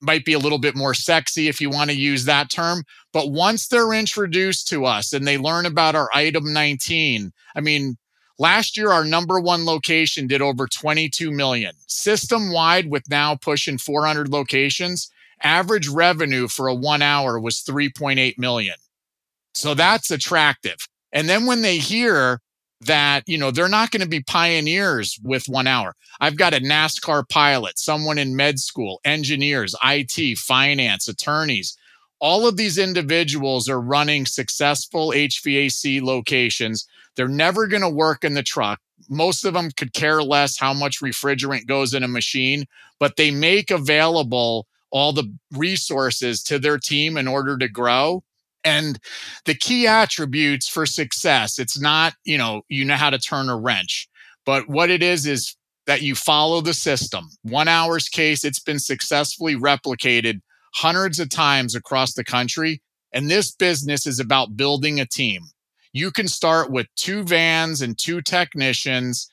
might 0.01 0.25
be 0.25 0.33
a 0.33 0.39
little 0.39 0.59
bit 0.59 0.75
more 0.75 0.93
sexy 0.93 1.47
if 1.47 1.59
you 1.59 1.69
want 1.69 1.89
to 1.89 1.95
use 1.95 2.25
that 2.25 2.49
term. 2.49 2.83
But 3.13 3.31
once 3.31 3.67
they're 3.67 3.93
introduced 3.93 4.67
to 4.69 4.85
us 4.85 5.13
and 5.13 5.27
they 5.27 5.37
learn 5.37 5.65
about 5.65 5.95
our 5.95 6.09
item 6.13 6.53
19, 6.53 7.31
I 7.55 7.61
mean, 7.61 7.97
last 8.37 8.77
year 8.77 8.91
our 8.91 9.05
number 9.05 9.39
one 9.39 9.65
location 9.65 10.27
did 10.27 10.41
over 10.41 10.67
22 10.67 11.31
million. 11.31 11.73
System 11.87 12.51
wide, 12.51 12.89
with 12.89 13.09
now 13.09 13.35
pushing 13.35 13.77
400 13.77 14.29
locations, 14.29 15.09
average 15.41 15.87
revenue 15.87 16.47
for 16.47 16.67
a 16.67 16.75
one 16.75 17.01
hour 17.01 17.39
was 17.39 17.63
3.8 17.63 18.37
million. 18.37 18.75
So 19.53 19.73
that's 19.73 20.11
attractive. 20.11 20.87
And 21.11 21.27
then 21.27 21.45
when 21.45 21.61
they 21.61 21.77
hear 21.77 22.41
that 22.81 23.23
you 23.27 23.37
know 23.37 23.51
they're 23.51 23.67
not 23.67 23.91
going 23.91 24.01
to 24.01 24.07
be 24.07 24.21
pioneers 24.21 25.19
with 25.23 25.47
one 25.47 25.65
hour 25.65 25.95
i've 26.19 26.37
got 26.37 26.53
a 26.53 26.59
nascar 26.59 27.27
pilot 27.27 27.77
someone 27.79 28.17
in 28.17 28.35
med 28.35 28.59
school 28.59 28.99
engineers 29.03 29.75
it 29.83 30.37
finance 30.37 31.07
attorneys 31.07 31.75
all 32.19 32.47
of 32.47 32.57
these 32.57 32.77
individuals 32.77 33.69
are 33.69 33.79
running 33.79 34.25
successful 34.25 35.09
HVAC 35.09 36.01
locations. 36.01 36.87
They're 37.15 37.27
never 37.27 37.67
going 37.67 37.83
to 37.83 37.89
work 37.89 38.23
in 38.23 38.33
the 38.33 38.43
truck. 38.43 38.79
Most 39.09 39.45
of 39.45 39.53
them 39.53 39.69
could 39.71 39.93
care 39.93 40.23
less 40.23 40.57
how 40.57 40.73
much 40.73 41.01
refrigerant 41.01 41.67
goes 41.67 41.93
in 41.93 42.03
a 42.03 42.07
machine, 42.07 42.65
but 42.99 43.15
they 43.15 43.31
make 43.31 43.69
available 43.69 44.67
all 44.89 45.13
the 45.13 45.31
resources 45.51 46.41
to 46.43 46.57
their 46.57 46.79
team 46.79 47.17
in 47.17 47.27
order 47.27 47.57
to 47.57 47.67
grow. 47.67 48.23
And 48.63 48.99
the 49.45 49.55
key 49.55 49.87
attributes 49.87 50.67
for 50.67 50.85
success, 50.85 51.57
it's 51.59 51.79
not, 51.79 52.13
you 52.25 52.37
know, 52.37 52.63
you 52.67 52.83
know 52.83 52.95
how 52.95 53.09
to 53.09 53.19
turn 53.19 53.49
a 53.49 53.57
wrench, 53.57 54.09
but 54.45 54.67
what 54.67 54.89
it 54.89 55.01
is 55.01 55.25
is 55.25 55.55
that 55.85 56.01
you 56.01 56.15
follow 56.15 56.61
the 56.61 56.73
system. 56.73 57.29
One 57.43 57.67
hour's 57.67 58.09
case, 58.09 58.43
it's 58.43 58.59
been 58.59 58.79
successfully 58.79 59.55
replicated 59.55 60.41
hundreds 60.75 61.19
of 61.19 61.29
times 61.29 61.75
across 61.75 62.13
the 62.13 62.25
country. 62.25 62.81
And 63.13 63.29
this 63.29 63.51
business 63.51 64.05
is 64.05 64.19
about 64.19 64.57
building 64.57 64.99
a 64.99 65.05
team. 65.05 65.43
You 65.93 66.11
can 66.11 66.27
start 66.27 66.69
with 66.69 66.87
two 66.95 67.23
vans 67.23 67.81
and 67.81 67.97
two 67.97 68.21
technicians, 68.21 69.29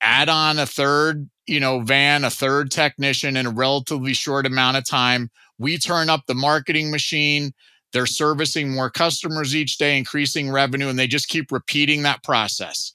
add 0.00 0.28
on 0.28 0.58
a 0.58 0.66
third, 0.66 1.28
you 1.46 1.60
know, 1.60 1.80
van, 1.80 2.24
a 2.24 2.30
third 2.30 2.70
technician 2.70 3.36
in 3.36 3.46
a 3.46 3.50
relatively 3.50 4.14
short 4.14 4.46
amount 4.46 4.76
of 4.76 4.86
time. 4.86 5.30
We 5.58 5.76
turn 5.76 6.08
up 6.08 6.22
the 6.26 6.34
marketing 6.34 6.90
machine. 6.90 7.52
They're 7.96 8.04
servicing 8.04 8.74
more 8.74 8.90
customers 8.90 9.56
each 9.56 9.78
day, 9.78 9.96
increasing 9.96 10.50
revenue, 10.50 10.88
and 10.88 10.98
they 10.98 11.06
just 11.06 11.28
keep 11.28 11.50
repeating 11.50 12.02
that 12.02 12.22
process. 12.22 12.92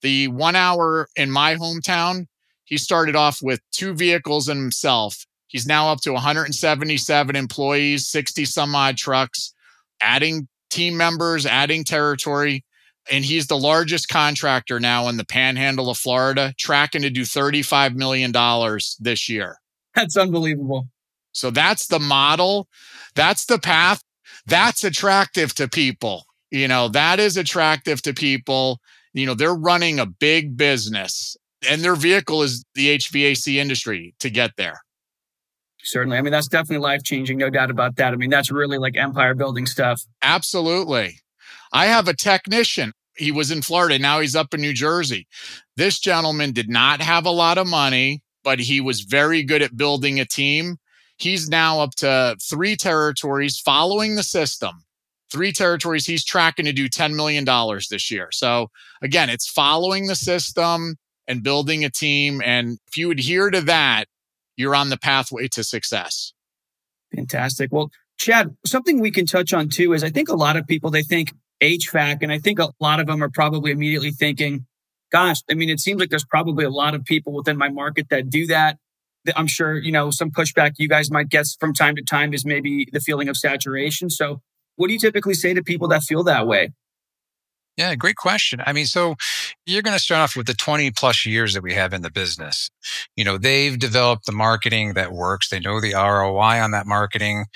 The 0.00 0.26
one 0.26 0.56
hour 0.56 1.06
in 1.14 1.30
my 1.30 1.54
hometown, 1.54 2.26
he 2.64 2.76
started 2.76 3.14
off 3.14 3.38
with 3.40 3.60
two 3.70 3.94
vehicles 3.94 4.48
and 4.48 4.58
himself. 4.58 5.26
He's 5.46 5.64
now 5.64 5.92
up 5.92 6.00
to 6.00 6.12
177 6.12 7.36
employees, 7.36 8.08
60 8.08 8.44
some 8.44 8.74
odd 8.74 8.96
trucks, 8.96 9.54
adding 10.00 10.48
team 10.70 10.96
members, 10.96 11.46
adding 11.46 11.84
territory. 11.84 12.64
And 13.12 13.24
he's 13.24 13.46
the 13.46 13.56
largest 13.56 14.08
contractor 14.08 14.80
now 14.80 15.06
in 15.06 15.18
the 15.18 15.24
panhandle 15.24 15.88
of 15.88 15.98
Florida, 15.98 16.52
tracking 16.58 17.02
to 17.02 17.10
do 17.10 17.22
$35 17.22 17.94
million 17.94 18.32
this 18.98 19.28
year. 19.28 19.58
That's 19.94 20.16
unbelievable. 20.16 20.88
So 21.30 21.52
that's 21.52 21.86
the 21.86 22.00
model. 22.00 22.66
That's 23.14 23.46
the 23.46 23.60
path. 23.60 24.02
That's 24.46 24.84
attractive 24.84 25.54
to 25.54 25.68
people. 25.68 26.24
You 26.50 26.68
know, 26.68 26.88
that 26.88 27.18
is 27.20 27.36
attractive 27.36 28.02
to 28.02 28.12
people. 28.12 28.78
You 29.14 29.26
know, 29.26 29.34
they're 29.34 29.54
running 29.54 29.98
a 29.98 30.06
big 30.06 30.56
business 30.56 31.36
and 31.68 31.82
their 31.82 31.94
vehicle 31.94 32.42
is 32.42 32.64
the 32.74 32.98
HVAC 32.98 33.56
industry 33.56 34.14
to 34.20 34.30
get 34.30 34.52
there. 34.56 34.80
Certainly. 35.84 36.16
I 36.16 36.22
mean, 36.22 36.32
that's 36.32 36.48
definitely 36.48 36.82
life 36.82 37.02
changing, 37.02 37.38
no 37.38 37.50
doubt 37.50 37.70
about 37.70 37.96
that. 37.96 38.12
I 38.12 38.16
mean, 38.16 38.30
that's 38.30 38.50
really 38.50 38.78
like 38.78 38.96
empire 38.96 39.34
building 39.34 39.66
stuff. 39.66 40.02
Absolutely. 40.22 41.18
I 41.72 41.86
have 41.86 42.06
a 42.06 42.14
technician. 42.14 42.92
He 43.16 43.32
was 43.32 43.50
in 43.50 43.62
Florida. 43.62 43.98
Now 43.98 44.20
he's 44.20 44.36
up 44.36 44.54
in 44.54 44.60
New 44.60 44.72
Jersey. 44.72 45.26
This 45.76 45.98
gentleman 45.98 46.52
did 46.52 46.68
not 46.68 47.02
have 47.02 47.26
a 47.26 47.30
lot 47.30 47.58
of 47.58 47.66
money, 47.66 48.22
but 48.44 48.60
he 48.60 48.80
was 48.80 49.02
very 49.02 49.42
good 49.42 49.62
at 49.62 49.76
building 49.76 50.20
a 50.20 50.24
team. 50.24 50.76
He's 51.22 51.48
now 51.48 51.80
up 51.80 51.94
to 51.96 52.36
three 52.42 52.74
territories 52.74 53.56
following 53.60 54.16
the 54.16 54.24
system. 54.24 54.82
Three 55.30 55.52
territories. 55.52 56.04
He's 56.04 56.24
tracking 56.24 56.64
to 56.64 56.72
do 56.72 56.88
$10 56.88 57.14
million 57.14 57.44
this 57.88 58.10
year. 58.10 58.30
So, 58.32 58.70
again, 59.02 59.30
it's 59.30 59.48
following 59.48 60.08
the 60.08 60.16
system 60.16 60.96
and 61.28 61.44
building 61.44 61.84
a 61.84 61.90
team. 61.90 62.42
And 62.44 62.78
if 62.88 62.96
you 62.96 63.12
adhere 63.12 63.50
to 63.50 63.60
that, 63.60 64.06
you're 64.56 64.74
on 64.74 64.90
the 64.90 64.98
pathway 64.98 65.46
to 65.48 65.62
success. 65.62 66.32
Fantastic. 67.14 67.70
Well, 67.72 67.92
Chad, 68.18 68.56
something 68.66 68.98
we 68.98 69.12
can 69.12 69.24
touch 69.24 69.54
on 69.54 69.68
too 69.68 69.92
is 69.92 70.02
I 70.02 70.10
think 70.10 70.28
a 70.28 70.34
lot 70.34 70.56
of 70.56 70.66
people, 70.66 70.90
they 70.90 71.04
think 71.04 71.32
HVAC, 71.62 72.18
and 72.22 72.32
I 72.32 72.40
think 72.40 72.58
a 72.58 72.70
lot 72.80 72.98
of 72.98 73.06
them 73.06 73.22
are 73.22 73.30
probably 73.30 73.70
immediately 73.70 74.10
thinking, 74.10 74.66
gosh, 75.12 75.38
I 75.48 75.54
mean, 75.54 75.70
it 75.70 75.78
seems 75.78 76.00
like 76.00 76.10
there's 76.10 76.24
probably 76.24 76.64
a 76.64 76.70
lot 76.70 76.96
of 76.96 77.04
people 77.04 77.32
within 77.32 77.56
my 77.56 77.68
market 77.68 78.08
that 78.10 78.28
do 78.28 78.48
that. 78.48 78.78
I'm 79.36 79.46
sure, 79.46 79.76
you 79.76 79.92
know, 79.92 80.10
some 80.10 80.30
pushback 80.30 80.72
you 80.78 80.88
guys 80.88 81.10
might 81.10 81.28
get 81.28 81.46
from 81.60 81.74
time 81.74 81.96
to 81.96 82.02
time 82.02 82.34
is 82.34 82.44
maybe 82.44 82.88
the 82.92 83.00
feeling 83.00 83.28
of 83.28 83.36
saturation. 83.36 84.10
So, 84.10 84.40
what 84.76 84.88
do 84.88 84.94
you 84.94 84.98
typically 84.98 85.34
say 85.34 85.54
to 85.54 85.62
people 85.62 85.88
that 85.88 86.02
feel 86.02 86.22
that 86.24 86.46
way? 86.46 86.72
Yeah, 87.76 87.94
great 87.94 88.16
question. 88.16 88.60
I 88.66 88.74
mean, 88.74 88.84
so 88.84 89.16
you're 89.64 89.82
going 89.82 89.96
to 89.96 90.02
start 90.02 90.20
off 90.20 90.36
with 90.36 90.46
the 90.46 90.54
20 90.54 90.90
plus 90.90 91.24
years 91.24 91.54
that 91.54 91.62
we 91.62 91.72
have 91.72 91.94
in 91.94 92.02
the 92.02 92.10
business. 92.10 92.70
You 93.16 93.24
know, 93.24 93.38
they've 93.38 93.78
developed 93.78 94.26
the 94.26 94.32
marketing 94.32 94.92
that 94.94 95.12
works. 95.12 95.48
They 95.48 95.58
know 95.58 95.80
the 95.80 95.94
ROI 95.94 96.60
on 96.60 96.72
that 96.72 96.86
marketing. 96.86 97.46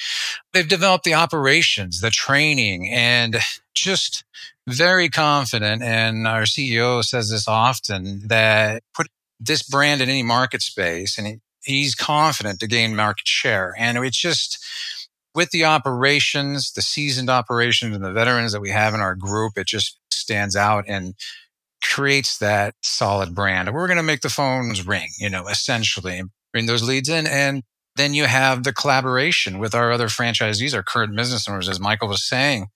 They've 0.55 0.67
developed 0.67 1.05
the 1.05 1.15
operations, 1.15 2.01
the 2.01 2.11
training, 2.11 2.91
and 2.91 3.37
just 3.75 4.25
very 4.67 5.11
confident. 5.11 5.83
And 5.83 6.27
our 6.27 6.43
CEO 6.43 7.05
says 7.05 7.31
this 7.31 7.47
often 7.47 8.27
that 8.29 8.83
put 8.95 9.09
this 9.39 9.63
brand 9.63 10.01
in 10.01 10.09
any 10.09 10.23
market 10.23 10.63
space 10.63 11.19
and 11.19 11.41
he's 11.67 11.95
confident 11.95 12.61
to 12.61 12.67
gain 12.67 12.97
market 12.97 13.27
share. 13.27 13.75
And 13.79 13.99
it's 13.99 14.17
just, 14.17 14.65
with 15.35 15.51
the 15.51 15.67
operations, 15.67 16.73
the 16.73 16.81
seasoned 16.81 17.29
operations 17.29 17.95
and 17.95 18.05
the 18.05 18.13
veterans 18.13 18.53
that 18.53 18.63
we 18.63 18.71
have 18.71 18.95
in 18.95 19.01
our 19.01 19.15
group, 19.15 19.59
it 19.59 19.67
just 19.67 19.99
stands 20.11 20.57
out 20.57 20.85
and 20.89 21.15
creates 21.83 22.39
that 22.39 22.75
solid 22.83 23.35
brand. 23.35 23.73
We're 23.73 23.87
going 23.87 23.99
to 23.99 24.03
make 24.03 24.23
the 24.23 24.31
phones 24.31 24.87
ring, 24.87 25.09
you 25.19 25.29
know, 25.29 25.47
essentially 25.49 26.23
bring 26.53 26.67
those 26.67 26.83
leads 26.83 27.11
in. 27.11 27.27
And 27.27 27.63
then 27.97 28.15
you 28.15 28.25
have 28.25 28.63
the 28.63 28.73
collaboration 28.73 29.59
with 29.59 29.75
our 29.75 29.93
other 29.93 30.09
franchisees, 30.09 30.75
our 30.75 30.83
current 30.83 31.15
business 31.15 31.49
owners, 31.49 31.69
as 31.69 31.79
Michael 31.79 32.09
was 32.09 32.27
saying, 32.27 32.69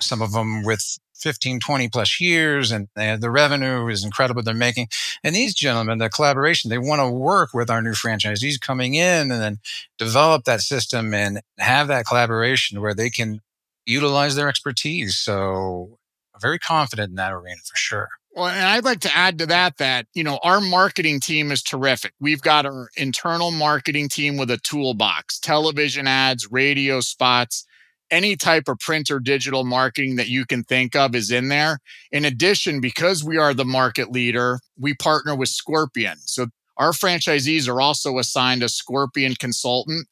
some 0.00 0.20
of 0.20 0.32
them 0.32 0.64
with 0.64 0.98
15, 1.22 1.60
20 1.60 1.88
plus 1.88 2.20
years 2.20 2.72
and 2.72 2.88
the 2.96 3.30
revenue 3.30 3.88
is 3.88 4.04
incredible 4.04 4.42
they're 4.42 4.54
making. 4.54 4.88
And 5.22 5.34
these 5.34 5.54
gentlemen, 5.54 5.98
the 5.98 6.10
collaboration, 6.10 6.68
they 6.68 6.78
want 6.78 7.00
to 7.00 7.08
work 7.08 7.54
with 7.54 7.70
our 7.70 7.80
new 7.80 7.92
franchisees 7.92 8.60
coming 8.60 8.94
in 8.94 9.30
and 9.30 9.40
then 9.40 9.58
develop 9.98 10.44
that 10.44 10.60
system 10.60 11.14
and 11.14 11.40
have 11.58 11.88
that 11.88 12.06
collaboration 12.06 12.80
where 12.80 12.94
they 12.94 13.08
can 13.08 13.40
utilize 13.86 14.34
their 14.34 14.48
expertise. 14.48 15.16
So 15.16 15.98
very 16.40 16.58
confident 16.58 17.10
in 17.10 17.16
that 17.16 17.32
arena 17.32 17.60
for 17.64 17.76
sure. 17.76 18.08
Well, 18.34 18.48
and 18.48 18.64
I'd 18.64 18.84
like 18.84 19.00
to 19.00 19.14
add 19.16 19.38
to 19.40 19.46
that 19.46 19.76
that, 19.76 20.06
you 20.14 20.24
know, 20.24 20.40
our 20.42 20.60
marketing 20.60 21.20
team 21.20 21.52
is 21.52 21.62
terrific. 21.62 22.14
We've 22.18 22.40
got 22.40 22.64
our 22.64 22.88
internal 22.96 23.50
marketing 23.50 24.08
team 24.08 24.38
with 24.38 24.50
a 24.50 24.56
toolbox, 24.56 25.38
television 25.38 26.06
ads, 26.06 26.50
radio 26.50 27.00
spots, 27.00 27.66
any 28.12 28.36
type 28.36 28.68
of 28.68 28.78
print 28.78 29.10
or 29.10 29.18
digital 29.18 29.64
marketing 29.64 30.16
that 30.16 30.28
you 30.28 30.46
can 30.46 30.62
think 30.62 30.94
of 30.94 31.16
is 31.16 31.32
in 31.32 31.48
there. 31.48 31.78
In 32.12 32.24
addition, 32.24 32.80
because 32.80 33.24
we 33.24 33.38
are 33.38 33.54
the 33.54 33.64
market 33.64 34.12
leader, 34.12 34.60
we 34.78 34.94
partner 34.94 35.34
with 35.34 35.48
Scorpion. 35.48 36.18
So 36.26 36.46
our 36.76 36.92
franchisees 36.92 37.68
are 37.68 37.80
also 37.80 38.18
assigned 38.18 38.62
a 38.62 38.68
Scorpion 38.68 39.34
consultant 39.34 40.06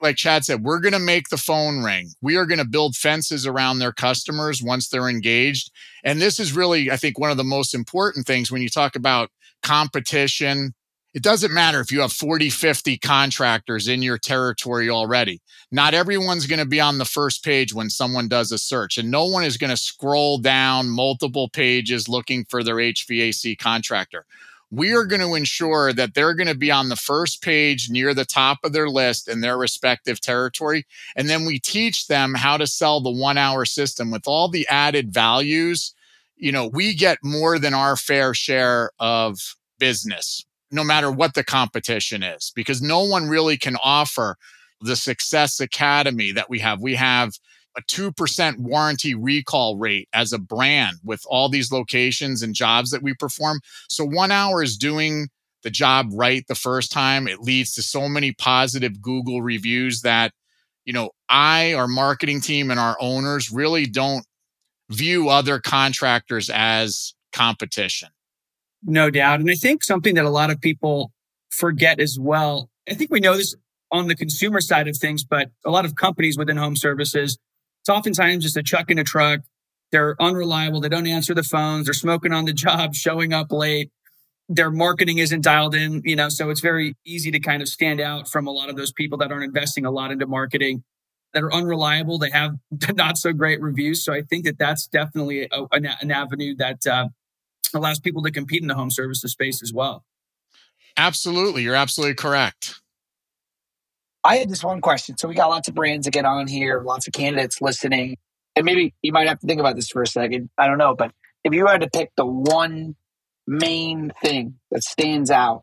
like 0.00 0.16
Chad 0.16 0.44
said, 0.44 0.62
we're 0.62 0.80
going 0.80 0.92
to 0.92 0.98
make 0.98 1.28
the 1.28 1.36
phone 1.36 1.82
ring. 1.82 2.10
We 2.22 2.36
are 2.36 2.46
going 2.46 2.58
to 2.58 2.64
build 2.64 2.96
fences 2.96 3.46
around 3.46 3.78
their 3.78 3.92
customers 3.92 4.62
once 4.62 4.88
they're 4.88 5.08
engaged. 5.08 5.70
And 6.04 6.20
this 6.20 6.40
is 6.40 6.54
really, 6.54 6.90
I 6.90 6.96
think, 6.96 7.18
one 7.18 7.30
of 7.30 7.36
the 7.36 7.44
most 7.44 7.74
important 7.74 8.26
things 8.26 8.50
when 8.50 8.62
you 8.62 8.68
talk 8.68 8.96
about 8.96 9.30
competition. 9.62 10.72
It 11.12 11.24
doesn't 11.24 11.52
matter 11.52 11.80
if 11.80 11.90
you 11.90 12.02
have 12.02 12.12
40, 12.12 12.50
50 12.50 12.96
contractors 12.98 13.88
in 13.88 14.00
your 14.00 14.16
territory 14.16 14.88
already. 14.88 15.40
Not 15.72 15.92
everyone's 15.92 16.46
going 16.46 16.60
to 16.60 16.66
be 16.66 16.80
on 16.80 16.98
the 16.98 17.04
first 17.04 17.44
page 17.44 17.74
when 17.74 17.90
someone 17.90 18.28
does 18.28 18.52
a 18.52 18.58
search, 18.58 18.96
and 18.96 19.10
no 19.10 19.26
one 19.26 19.42
is 19.42 19.56
going 19.56 19.70
to 19.70 19.76
scroll 19.76 20.38
down 20.38 20.88
multiple 20.88 21.48
pages 21.48 22.08
looking 22.08 22.44
for 22.44 22.62
their 22.62 22.76
HVAC 22.76 23.58
contractor 23.58 24.24
we 24.70 24.94
are 24.94 25.04
going 25.04 25.20
to 25.20 25.34
ensure 25.34 25.92
that 25.92 26.14
they're 26.14 26.34
going 26.34 26.46
to 26.46 26.54
be 26.54 26.70
on 26.70 26.88
the 26.88 26.96
first 26.96 27.42
page 27.42 27.90
near 27.90 28.14
the 28.14 28.24
top 28.24 28.58
of 28.62 28.72
their 28.72 28.88
list 28.88 29.28
in 29.28 29.40
their 29.40 29.58
respective 29.58 30.20
territory. 30.20 30.86
And 31.16 31.28
then 31.28 31.44
we 31.44 31.58
teach 31.58 32.06
them 32.06 32.34
how 32.34 32.56
to 32.56 32.66
sell 32.66 33.00
the 33.00 33.10
one 33.10 33.36
hour 33.36 33.64
system 33.64 34.10
with 34.10 34.28
all 34.28 34.48
the 34.48 34.66
added 34.68 35.12
values. 35.12 35.92
You 36.36 36.52
know, 36.52 36.68
we 36.68 36.94
get 36.94 37.18
more 37.22 37.58
than 37.58 37.74
our 37.74 37.96
fair 37.96 38.32
share 38.32 38.92
of 39.00 39.56
business, 39.78 40.44
no 40.70 40.84
matter 40.84 41.10
what 41.10 41.34
the 41.34 41.44
competition 41.44 42.22
is, 42.22 42.52
because 42.54 42.80
no 42.80 43.02
one 43.02 43.28
really 43.28 43.56
can 43.56 43.76
offer 43.82 44.36
the 44.80 44.96
Success 44.96 45.60
Academy 45.60 46.32
that 46.32 46.48
we 46.48 46.58
have. 46.60 46.80
We 46.80 46.94
have 46.94 47.32
a 47.76 47.82
2% 47.82 48.58
warranty 48.58 49.14
recall 49.14 49.76
rate 49.76 50.08
as 50.12 50.32
a 50.32 50.38
brand 50.38 50.96
with 51.04 51.22
all 51.26 51.48
these 51.48 51.70
locations 51.70 52.42
and 52.42 52.54
jobs 52.54 52.90
that 52.90 53.02
we 53.02 53.14
perform. 53.14 53.60
So 53.88 54.04
one 54.04 54.32
hour 54.32 54.62
is 54.62 54.76
doing 54.76 55.28
the 55.62 55.70
job 55.70 56.08
right 56.12 56.44
the 56.48 56.54
first 56.54 56.90
time. 56.90 57.28
It 57.28 57.40
leads 57.40 57.74
to 57.74 57.82
so 57.82 58.08
many 58.08 58.32
positive 58.32 59.00
Google 59.00 59.42
reviews 59.42 60.02
that, 60.02 60.32
you 60.84 60.92
know, 60.92 61.10
I, 61.28 61.74
our 61.74 61.86
marketing 61.86 62.40
team, 62.40 62.70
and 62.70 62.80
our 62.80 62.96
owners 63.00 63.52
really 63.52 63.86
don't 63.86 64.24
view 64.88 65.28
other 65.28 65.60
contractors 65.60 66.50
as 66.50 67.14
competition. 67.32 68.08
No 68.82 69.10
doubt. 69.10 69.40
And 69.40 69.50
I 69.50 69.54
think 69.54 69.84
something 69.84 70.14
that 70.14 70.24
a 70.24 70.30
lot 70.30 70.50
of 70.50 70.60
people 70.60 71.12
forget 71.50 72.00
as 72.00 72.18
well, 72.18 72.70
I 72.88 72.94
think 72.94 73.10
we 73.10 73.20
know 73.20 73.36
this 73.36 73.54
on 73.92 74.06
the 74.06 74.14
consumer 74.14 74.60
side 74.60 74.88
of 74.88 74.96
things, 74.96 75.24
but 75.24 75.50
a 75.64 75.70
lot 75.70 75.84
of 75.84 75.96
companies 75.96 76.38
within 76.38 76.56
home 76.56 76.76
services, 76.76 77.38
it's 77.80 77.88
oftentimes 77.88 78.44
just 78.44 78.56
a 78.56 78.62
chuck 78.62 78.90
in 78.90 78.98
a 78.98 79.04
truck. 79.04 79.40
They're 79.92 80.14
unreliable. 80.20 80.80
They 80.80 80.88
don't 80.88 81.06
answer 81.06 81.34
the 81.34 81.42
phones. 81.42 81.86
They're 81.86 81.94
smoking 81.94 82.32
on 82.32 82.44
the 82.44 82.52
job, 82.54 82.94
showing 82.94 83.32
up 83.32 83.50
late. 83.50 83.90
Their 84.48 84.70
marketing 84.70 85.18
isn't 85.18 85.42
dialed 85.44 85.76
in, 85.76 86.02
you 86.04 86.16
know, 86.16 86.28
so 86.28 86.50
it's 86.50 86.60
very 86.60 86.96
easy 87.06 87.30
to 87.30 87.38
kind 87.38 87.62
of 87.62 87.68
stand 87.68 88.00
out 88.00 88.28
from 88.28 88.48
a 88.48 88.50
lot 88.50 88.68
of 88.68 88.76
those 88.76 88.92
people 88.92 89.16
that 89.18 89.30
aren't 89.30 89.44
investing 89.44 89.86
a 89.86 89.92
lot 89.92 90.10
into 90.10 90.26
marketing 90.26 90.82
that 91.32 91.42
are 91.44 91.52
unreliable. 91.52 92.18
They 92.18 92.30
have 92.30 92.56
not 92.94 93.16
so 93.16 93.32
great 93.32 93.60
reviews. 93.60 94.02
So 94.02 94.12
I 94.12 94.22
think 94.22 94.44
that 94.44 94.58
that's 94.58 94.86
definitely 94.88 95.48
a, 95.52 95.66
an, 95.72 95.88
an, 96.00 96.10
avenue 96.10 96.56
that 96.56 96.84
uh, 96.86 97.08
allows 97.74 98.00
people 98.00 98.22
to 98.22 98.30
compete 98.30 98.62
in 98.62 98.68
the 98.68 98.74
home 98.74 98.90
services 98.90 99.32
space 99.32 99.62
as 99.62 99.72
well. 99.72 100.04
Absolutely. 100.96 101.62
You're 101.62 101.74
absolutely 101.74 102.14
correct. 102.14 102.80
I 104.22 104.36
had 104.36 104.50
this 104.50 104.62
one 104.62 104.80
question. 104.80 105.16
So 105.16 105.28
we 105.28 105.34
got 105.34 105.48
lots 105.48 105.68
of 105.68 105.74
brands 105.74 106.06
to 106.06 106.10
get 106.10 106.24
on 106.24 106.46
here, 106.46 106.82
lots 106.84 107.06
of 107.06 107.12
candidates 107.12 107.60
listening. 107.60 108.18
And 108.56 108.66
maybe 108.66 108.94
you 109.02 109.12
might 109.12 109.28
have 109.28 109.38
to 109.40 109.46
think 109.46 109.60
about 109.60 109.76
this 109.76 109.88
for 109.88 110.02
a 110.02 110.06
second. 110.06 110.50
I 110.58 110.66
don't 110.66 110.78
know. 110.78 110.94
But 110.94 111.12
if 111.44 111.54
you 111.54 111.66
had 111.66 111.80
to 111.80 111.88
pick 111.88 112.10
the 112.16 112.26
one 112.26 112.96
main 113.46 114.12
thing 114.22 114.56
that 114.70 114.82
stands 114.82 115.30
out 115.30 115.62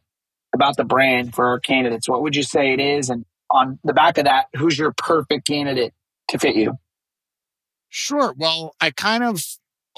about 0.56 0.78
the 0.78 0.86
brand 0.86 1.36
for 1.36 1.48
our 1.48 1.60
candidates, 1.60 2.10
what 2.10 2.24
would 2.24 2.36
you 2.36 2.44
say 2.44 2.74
it 2.74 2.80
is? 2.80 3.10
And 3.10 3.26
on 3.52 3.80
the 3.84 3.94
back 3.94 4.18
of 4.18 4.26
that, 4.26 4.48
who's 4.56 4.78
your 4.78 4.92
perfect 4.92 5.46
candidate 5.46 5.94
to 6.30 6.40
fit 6.40 6.56
you? 6.56 6.80
Sure. 7.90 8.34
Well, 8.36 8.76
I 8.82 8.92
kind 8.92 9.24
of 9.24 9.44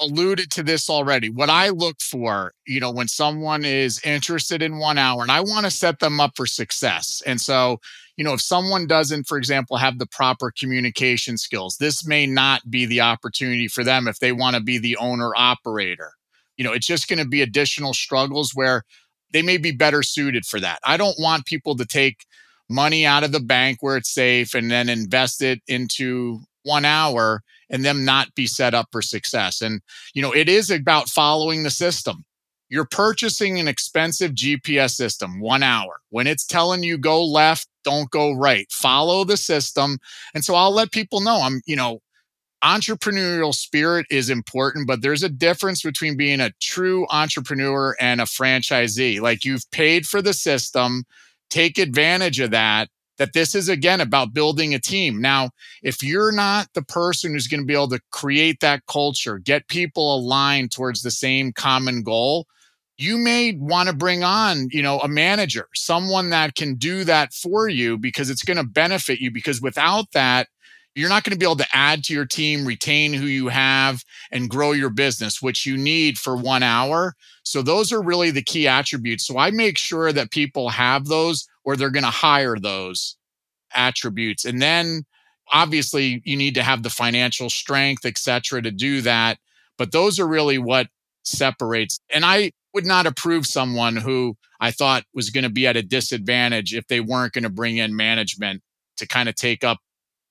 alluded 0.00 0.50
to 0.52 0.62
this 0.62 0.88
already. 0.88 1.28
What 1.28 1.50
I 1.50 1.68
look 1.68 2.00
for, 2.00 2.52
you 2.66 2.80
know, 2.80 2.90
when 2.90 3.08
someone 3.08 3.64
is 3.64 4.00
interested 4.04 4.62
in 4.62 4.78
one 4.78 4.98
hour, 4.98 5.22
and 5.22 5.30
I 5.30 5.40
want 5.40 5.66
to 5.66 5.70
set 5.70 5.98
them 5.98 6.20
up 6.20 6.32
for 6.36 6.46
success. 6.46 7.22
And 7.26 7.40
so, 7.40 7.80
you 8.16 8.24
know, 8.24 8.32
if 8.32 8.40
someone 8.40 8.86
doesn't, 8.86 9.26
for 9.26 9.38
example, 9.38 9.76
have 9.76 9.98
the 9.98 10.06
proper 10.06 10.52
communication 10.58 11.36
skills, 11.36 11.76
this 11.78 12.06
may 12.06 12.26
not 12.26 12.70
be 12.70 12.86
the 12.86 13.00
opportunity 13.00 13.68
for 13.68 13.84
them 13.84 14.08
if 14.08 14.18
they 14.18 14.32
want 14.32 14.56
to 14.56 14.62
be 14.62 14.78
the 14.78 14.96
owner 14.96 15.32
operator. 15.36 16.12
You 16.56 16.64
know, 16.64 16.72
it's 16.72 16.86
just 16.86 17.08
going 17.08 17.18
to 17.18 17.28
be 17.28 17.42
additional 17.42 17.94
struggles 17.94 18.52
where 18.54 18.84
they 19.32 19.42
may 19.42 19.56
be 19.56 19.70
better 19.70 20.02
suited 20.02 20.44
for 20.44 20.60
that. 20.60 20.80
I 20.84 20.96
don't 20.96 21.18
want 21.18 21.46
people 21.46 21.76
to 21.76 21.86
take 21.86 22.26
money 22.68 23.06
out 23.06 23.24
of 23.24 23.32
the 23.32 23.40
bank 23.40 23.78
where 23.80 23.96
it's 23.96 24.12
safe 24.12 24.54
and 24.54 24.70
then 24.70 24.88
invest 24.88 25.42
it 25.42 25.60
into 25.66 26.40
one 26.62 26.84
hour 26.84 27.42
and 27.70 27.84
them 27.84 28.04
not 28.04 28.34
be 28.34 28.46
set 28.46 28.74
up 28.74 28.88
for 28.92 29.00
success. 29.00 29.62
And, 29.62 29.80
you 30.12 30.20
know, 30.20 30.32
it 30.32 30.48
is 30.48 30.70
about 30.70 31.08
following 31.08 31.62
the 31.62 31.70
system. 31.70 32.24
You're 32.68 32.86
purchasing 32.86 33.58
an 33.58 33.66
expensive 33.66 34.32
GPS 34.32 34.92
system, 34.92 35.40
one 35.40 35.62
hour. 35.62 36.00
When 36.10 36.26
it's 36.26 36.46
telling 36.46 36.82
you 36.82 36.98
go 36.98 37.24
left, 37.24 37.66
don't 37.82 38.10
go 38.10 38.32
right. 38.32 38.70
Follow 38.70 39.24
the 39.24 39.36
system. 39.36 39.98
And 40.34 40.44
so 40.44 40.54
I'll 40.54 40.72
let 40.72 40.92
people 40.92 41.20
know 41.20 41.40
I'm, 41.42 41.62
you 41.66 41.76
know, 41.76 42.00
entrepreneurial 42.62 43.54
spirit 43.54 44.06
is 44.10 44.28
important, 44.30 44.86
but 44.86 45.02
there's 45.02 45.22
a 45.22 45.28
difference 45.28 45.82
between 45.82 46.16
being 46.16 46.40
a 46.40 46.52
true 46.60 47.06
entrepreneur 47.10 47.96
and 47.98 48.20
a 48.20 48.24
franchisee. 48.24 49.20
Like 49.20 49.44
you've 49.44 49.68
paid 49.70 50.06
for 50.06 50.20
the 50.20 50.34
system, 50.34 51.04
take 51.48 51.78
advantage 51.78 52.38
of 52.38 52.50
that 52.50 52.88
that 53.20 53.34
this 53.34 53.54
is 53.54 53.68
again 53.68 54.00
about 54.00 54.32
building 54.32 54.74
a 54.74 54.78
team. 54.78 55.20
Now, 55.20 55.50
if 55.82 56.02
you're 56.02 56.32
not 56.32 56.68
the 56.72 56.80
person 56.82 57.34
who's 57.34 57.48
going 57.48 57.60
to 57.60 57.66
be 57.66 57.74
able 57.74 57.90
to 57.90 58.00
create 58.10 58.60
that 58.60 58.86
culture, 58.86 59.38
get 59.38 59.68
people 59.68 60.16
aligned 60.16 60.72
towards 60.72 61.02
the 61.02 61.10
same 61.10 61.52
common 61.52 62.02
goal, 62.02 62.46
you 62.96 63.18
may 63.18 63.52
want 63.58 63.90
to 63.90 63.94
bring 63.94 64.24
on, 64.24 64.68
you 64.70 64.82
know, 64.82 65.00
a 65.00 65.08
manager, 65.08 65.66
someone 65.74 66.30
that 66.30 66.54
can 66.54 66.76
do 66.76 67.04
that 67.04 67.34
for 67.34 67.68
you 67.68 67.98
because 67.98 68.30
it's 68.30 68.42
going 68.42 68.56
to 68.56 68.64
benefit 68.64 69.20
you 69.20 69.30
because 69.30 69.60
without 69.60 70.06
that, 70.12 70.48
you're 70.94 71.10
not 71.10 71.22
going 71.22 71.32
to 71.34 71.38
be 71.38 71.44
able 71.46 71.56
to 71.56 71.68
add 71.74 72.02
to 72.04 72.14
your 72.14 72.26
team, 72.26 72.66
retain 72.66 73.12
who 73.12 73.26
you 73.26 73.48
have, 73.48 74.02
and 74.32 74.48
grow 74.48 74.72
your 74.72 74.90
business, 74.90 75.42
which 75.42 75.66
you 75.66 75.76
need 75.76 76.18
for 76.18 76.36
one 76.36 76.62
hour. 76.62 77.14
So, 77.42 77.60
those 77.62 77.92
are 77.92 78.02
really 78.02 78.30
the 78.30 78.42
key 78.42 78.66
attributes. 78.66 79.26
So, 79.26 79.38
I 79.38 79.50
make 79.50 79.78
sure 79.78 80.10
that 80.12 80.30
people 80.30 80.70
have 80.70 81.04
those 81.04 81.46
or 81.70 81.76
they're 81.76 81.90
going 81.90 82.02
to 82.02 82.10
hire 82.10 82.58
those 82.58 83.16
attributes. 83.72 84.44
And 84.44 84.60
then 84.60 85.04
obviously 85.52 86.20
you 86.24 86.36
need 86.36 86.56
to 86.56 86.64
have 86.64 86.82
the 86.82 86.90
financial 86.90 87.48
strength, 87.48 88.04
et 88.04 88.18
cetera, 88.18 88.60
to 88.60 88.72
do 88.72 89.02
that. 89.02 89.38
But 89.78 89.92
those 89.92 90.18
are 90.18 90.26
really 90.26 90.58
what 90.58 90.88
separates. 91.22 92.00
And 92.12 92.24
I 92.24 92.50
would 92.74 92.86
not 92.86 93.06
approve 93.06 93.46
someone 93.46 93.94
who 93.94 94.36
I 94.58 94.72
thought 94.72 95.04
was 95.14 95.30
going 95.30 95.44
to 95.44 95.50
be 95.50 95.68
at 95.68 95.76
a 95.76 95.82
disadvantage 95.82 96.74
if 96.74 96.88
they 96.88 96.98
weren't 96.98 97.34
going 97.34 97.44
to 97.44 97.50
bring 97.50 97.76
in 97.76 97.94
management 97.94 98.62
to 98.96 99.06
kind 99.06 99.28
of 99.28 99.36
take 99.36 99.62
up 99.62 99.78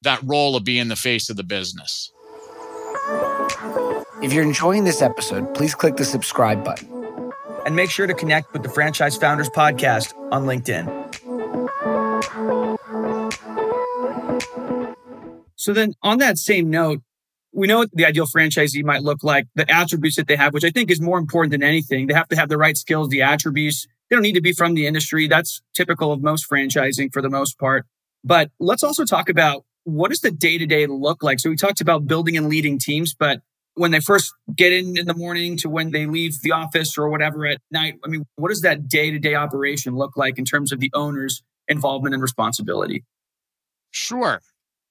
that 0.02 0.21
role 0.23 0.58
of 0.58 0.65
being 0.65 0.89
the 0.89 0.97
face 0.97 1.30
of 1.30 1.38
the 1.38 1.43
business. 1.43 2.12
If 4.21 4.34
you're 4.34 4.43
enjoying 4.43 4.84
this 4.84 5.02
episode, 5.02 5.54
please 5.56 5.73
click 5.73 5.95
the 5.95 6.04
subscribe 6.04 6.65
button. 6.65 6.89
And 7.65 7.75
make 7.75 7.91
sure 7.91 8.08
to 8.08 8.13
connect 8.13 8.52
with 8.52 8.63
the 8.63 8.69
Franchise 8.69 9.15
Founders 9.17 9.49
Podcast 9.49 10.13
on 10.34 10.45
LinkedIn. 10.45 10.98
So 15.60 15.74
then 15.74 15.93
on 16.02 16.19
that 16.19 16.38
same 16.38 16.69
note, 16.69 17.02
we 17.52 17.67
know 17.67 17.80
what 17.80 17.89
the 17.91 18.06
ideal 18.06 18.26
franchisee 18.26 18.84
might 18.84 19.04
look 19.04 19.24
like, 19.24 19.48
the 19.56 19.69
attributes 19.69 20.15
that 20.15 20.28
they 20.28 20.38
have, 20.38 20.54
which 20.54 20.63
I 20.63 20.69
think 20.69 20.89
is 20.89 21.02
more 21.02 21.17
important 21.17 21.52
than 21.52 21.63
anything. 21.63 22.08
They 22.08 22.13
have 22.13 22.30
to 22.30 22.38
have 22.38 22.48
the 22.48 22.58
right 22.58 22.78
skills, 22.78 23.10
the 23.10 23.22
attributes. 23.24 23.86
They 24.10 24.15
don't 24.15 24.24
need 24.24 24.36
to 24.36 24.41
be 24.41 24.54
from 24.54 24.74
the 24.74 24.88
industry. 24.88 25.28
That's 25.28 25.62
typical 25.76 26.13
of 26.13 26.24
most 26.24 26.50
franchising 26.50 27.12
for 27.12 27.22
the 27.22 27.30
most 27.30 27.60
part. 27.60 27.86
But 28.24 28.52
let's 28.58 28.84
also 28.84 29.04
talk 29.04 29.28
about 29.28 29.65
what 29.84 30.12
does 30.12 30.22
the 30.22 30.32
day 30.32 30.58
to 30.58 30.65
day 30.65 30.88
look 30.88 31.24
like? 31.24 31.41
So 31.41 31.50
we 31.50 31.58
talked 31.58 31.82
about 31.82 32.08
building 32.08 32.38
and 32.38 32.48
leading 32.48 32.80
teams, 32.80 33.13
but 33.13 33.41
when 33.74 33.91
they 33.91 34.00
first 34.00 34.34
get 34.56 34.72
in 34.72 34.98
in 34.98 35.08
the 35.08 35.13
morning 35.13 35.58
to 35.58 35.69
when 35.69 35.91
they 35.91 36.06
leave 36.06 36.41
the 36.41 36.52
office 36.52 36.98
or 36.98 37.10
whatever 37.10 37.45
at 37.45 37.60
night, 37.69 37.95
I 38.06 38.08
mean, 38.08 38.24
what 38.38 38.48
does 38.48 38.62
that 38.62 38.88
day 38.88 39.12
to 39.12 39.19
day 39.19 39.36
operation 39.36 39.98
look 39.98 40.15
like 40.15 40.39
in 40.39 40.45
terms 40.45 40.72
of 40.72 40.80
the 40.80 40.91
owner's 40.93 41.43
involvement 41.67 42.13
and 42.13 42.22
responsibility? 42.22 43.04
Sure 43.91 44.39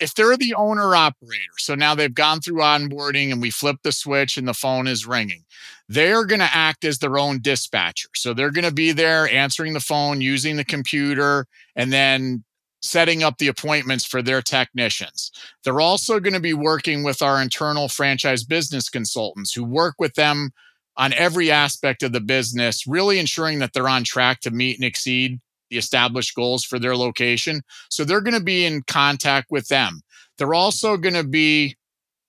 if 0.01 0.15
they're 0.15 0.37
the 0.37 0.55
owner 0.55 0.95
operator, 0.95 1.53
so 1.59 1.75
now 1.75 1.95
they've 1.95 2.15
gone 2.15 2.41
through 2.41 2.61
onboarding 2.61 3.33
and 3.33 3.41
we 3.41 3.51
flip 3.51 3.77
the 3.83 3.93
switch 3.93 4.37
and 4.37 4.47
the 4.47 4.55
phone 4.55 4.87
is 4.87 5.07
ringing, 5.07 5.45
they're 5.89 6.25
going 6.25 6.41
to 6.41 6.51
act 6.53 6.85
as 6.85 6.99
their 6.99 7.19
own 7.19 7.41
dispatcher. 7.41 8.09
So 8.15 8.35
they're 8.35 8.51
going 8.51 8.67
to 8.67 8.73
be 8.73 8.93
there 8.93 9.29
answering 9.29 9.73
the 9.73 9.81
phone, 9.81 10.21
using 10.21 10.57
the 10.57 10.65
computer, 10.65 11.47
and 11.75 11.93
then 11.93 12.45
setting 12.81 13.23
up 13.23 13.39
the 13.39 13.49
appointments 13.49 14.05
for 14.05 14.23
their 14.23 14.41
technicians. 14.41 15.33
They're 15.65 15.81
also 15.81 16.21
going 16.21 16.35
to 16.35 16.41
be 16.41 16.55
working 16.55 17.03
with 17.03 17.23
our 17.23 17.43
internal 17.43 17.89
franchise 17.89 18.45
business 18.45 18.89
consultants 18.89 19.53
who 19.53 19.65
work 19.65 19.97
with 19.99 20.15
them 20.15 20.51
on 20.97 21.13
every 21.15 21.51
aspect 21.51 22.03
of 22.03 22.13
the 22.13 22.21
business, 22.21 22.87
really 22.87 23.19
ensuring 23.19 23.59
that 23.61 23.73
they're 23.73 23.89
on 23.89 24.05
track 24.05 24.41
to 24.41 24.51
meet 24.51 24.77
and 24.77 24.85
exceed 24.85 25.41
the 25.71 25.79
established 25.79 26.35
goals 26.35 26.65
for 26.65 26.79
their 26.79 26.97
location. 26.97 27.63
So 27.91 28.05
they're 28.05 28.21
going 28.21 28.39
to 28.39 28.45
be 28.45 28.65
in 28.65 28.83
contact 28.83 29.51
with 29.51 29.69
them. 29.69 30.01
They're 30.37 30.55
also 30.55 30.97
going 30.97 31.15
to 31.15 31.25
be 31.25 31.77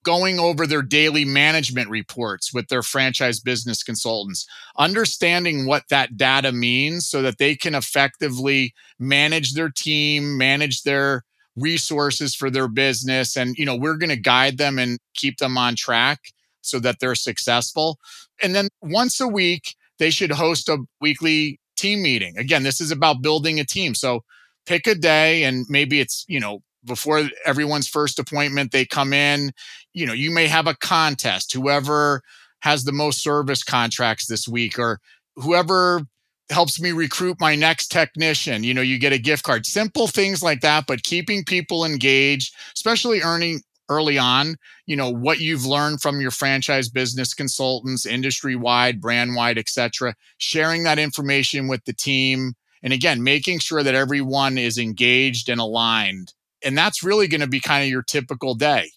going 0.04 0.40
over 0.40 0.66
their 0.66 0.82
daily 0.82 1.26
management 1.26 1.90
reports 1.90 2.54
with 2.54 2.68
their 2.70 2.82
franchise 2.82 3.40
business 3.40 3.84
consultants, 3.84 4.48
understanding 4.78 5.66
what 5.66 5.84
that 5.90 6.16
data 6.18 6.52
means 6.52 7.06
so 7.06 7.22
that 7.22 7.38
they 7.38 7.56
can 7.56 7.76
effectively 7.76 8.74
manage 8.98 9.54
their 9.54 9.70
team, 9.70 10.38
manage 10.38 10.84
their 10.84 11.24
resources 11.56 12.34
for 12.36 12.50
their 12.50 12.68
business 12.68 13.36
and 13.36 13.56
you 13.58 13.66
know 13.66 13.76
we're 13.76 13.98
going 13.98 14.10
to 14.10 14.16
guide 14.16 14.58
them 14.58 14.80
and 14.80 15.00
keep 15.14 15.38
them 15.38 15.58
on 15.58 15.76
track 15.76 16.32
so 16.62 16.80
that 16.80 16.98
they're 17.00 17.16
successful 17.16 17.98
and 18.42 18.56
then 18.56 18.68
once 18.82 19.20
a 19.20 19.28
week 19.28 19.76
they 19.98 20.10
should 20.10 20.32
host 20.32 20.70
a 20.70 20.78
weekly 21.02 21.60
team 21.80 22.02
meeting. 22.02 22.38
Again, 22.38 22.64
this 22.64 22.82
is 22.82 22.92
about 22.92 23.22
building 23.22 23.60
a 23.60 23.66
team. 23.66 23.96
So 23.96 24.22
pick 24.66 24.88
a 24.88 24.96
day 24.96 25.44
and 25.44 25.66
maybe 25.70 26.00
it's, 26.00 26.26
you 26.28 26.40
know, 26.40 26.60
before 26.86 27.30
everyone's 27.46 27.88
first 27.88 28.20
appointment, 28.20 28.72
they 28.72 28.86
come 28.86 29.14
in, 29.14 29.52
you 29.94 30.06
know, 30.06 30.14
you 30.14 30.32
may 30.32 30.48
have 30.48 30.68
a 30.68 30.76
contest, 30.76 31.54
whoever 31.54 32.22
has 32.62 32.84
the 32.84 32.92
most 32.92 33.22
service 33.22 33.64
contracts 33.64 34.28
this 34.28 34.48
week 34.48 34.80
or 34.80 35.00
whoever 35.36 36.02
helps 36.50 36.80
me 36.82 36.92
recruit 36.92 37.38
my 37.40 37.56
next 37.56 37.88
technician, 37.90 38.64
you 38.64 38.74
know, 38.74 38.82
you 38.82 38.98
get 38.98 39.14
a 39.14 39.20
gift 39.20 39.44
card. 39.44 39.66
Simple 39.66 40.08
things 40.08 40.42
like 40.42 40.62
that, 40.62 40.86
but 40.88 41.04
keeping 41.04 41.44
people 41.44 41.86
engaged, 41.86 42.54
especially 42.76 43.22
earning 43.22 43.62
early 43.90 44.18
on, 44.18 44.56
you 44.86 44.96
know, 44.96 45.10
what 45.10 45.40
you've 45.40 45.66
learned 45.66 46.02
from 46.02 46.22
your 46.22 46.32
franchise 46.32 46.90
business 46.90 47.34
consultants, 47.34 48.06
industry 48.06 48.56
wide, 48.56 49.02
brand 49.02 49.36
wide, 49.36 49.58
et 49.58 49.68
cetera, 49.68 50.16
sharing 50.38 50.84
that 50.84 51.00
information 51.00 51.68
with 51.68 51.84
the 51.86 51.94
team. 51.94 52.54
And 52.82 52.94
again, 52.94 53.24
making 53.24 53.60
sure 53.60 53.84
that 53.84 53.96
everyone 53.96 54.58
is 54.58 54.78
engaged 54.78 55.50
and 55.50 55.60
aligned. 55.60 56.34
And 56.64 56.78
that's 56.78 57.04
really 57.04 57.28
going 57.28 57.42
to 57.42 57.48
be 57.48 57.60
kind 57.60 57.84
of 57.84 57.90
your 57.90 58.04
typical 58.04 58.56
day 58.56 58.92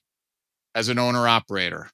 as 0.74 0.88
an 0.88 0.98
owner 0.98 1.26
operator. 1.26 1.90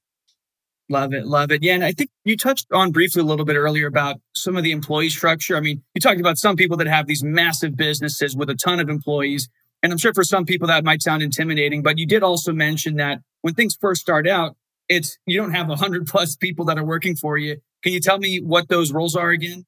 Love 0.91 1.13
it. 1.13 1.27
Love 1.27 1.51
it. 1.51 1.63
Yeah. 1.63 1.75
And 1.75 1.85
I 1.85 1.93
think 1.93 2.09
you 2.25 2.37
touched 2.37 2.67
on 2.73 2.93
briefly 2.93 3.21
a 3.21 3.25
little 3.25 3.45
bit 3.45 3.57
earlier 3.57 3.87
about 3.87 4.21
some 4.35 4.57
of 4.57 4.65
the 4.65 4.73
employee 4.73 5.11
structure. 5.11 5.57
I 5.57 5.61
mean, 5.61 5.83
you 5.95 6.01
talked 6.01 6.21
about 6.21 6.39
some 6.39 6.57
people 6.57 6.79
that 6.79 6.87
have 6.87 7.07
these 7.07 7.23
massive 7.23 7.77
businesses 7.77 8.35
with 8.35 8.49
a 8.49 8.55
ton 8.55 8.81
of 8.81 8.89
employees 8.89 9.51
And 9.83 9.93
I'm 9.93 9.99
sure 9.99 10.13
for 10.13 10.25
some 10.25 10.45
people 10.45 10.67
that 10.69 10.85
might 10.85 11.03
sound 11.03 11.23
intimidating, 11.23 11.83
but 11.83 11.99
you 11.99 12.07
did 12.07 12.23
also 12.23 12.53
mention 12.53 12.97
that 12.97 13.21
when 13.43 13.55
things 13.55 13.77
first 13.81 14.01
start 14.01 14.27
out, 14.27 14.57
it's 14.89 15.19
you 15.27 15.41
don't 15.41 15.55
have 15.55 15.69
100 15.69 16.07
plus 16.09 16.37
people 16.37 16.65
that 16.67 16.79
are 16.79 16.85
working 16.85 17.17
for 17.17 17.39
you. 17.39 17.57
Can 17.83 17.93
you 17.93 18.01
tell 18.01 18.19
me 18.19 18.39
what 18.39 18.69
those 18.69 18.93
roles 18.93 19.15
are 19.15 19.31
again? 19.31 19.67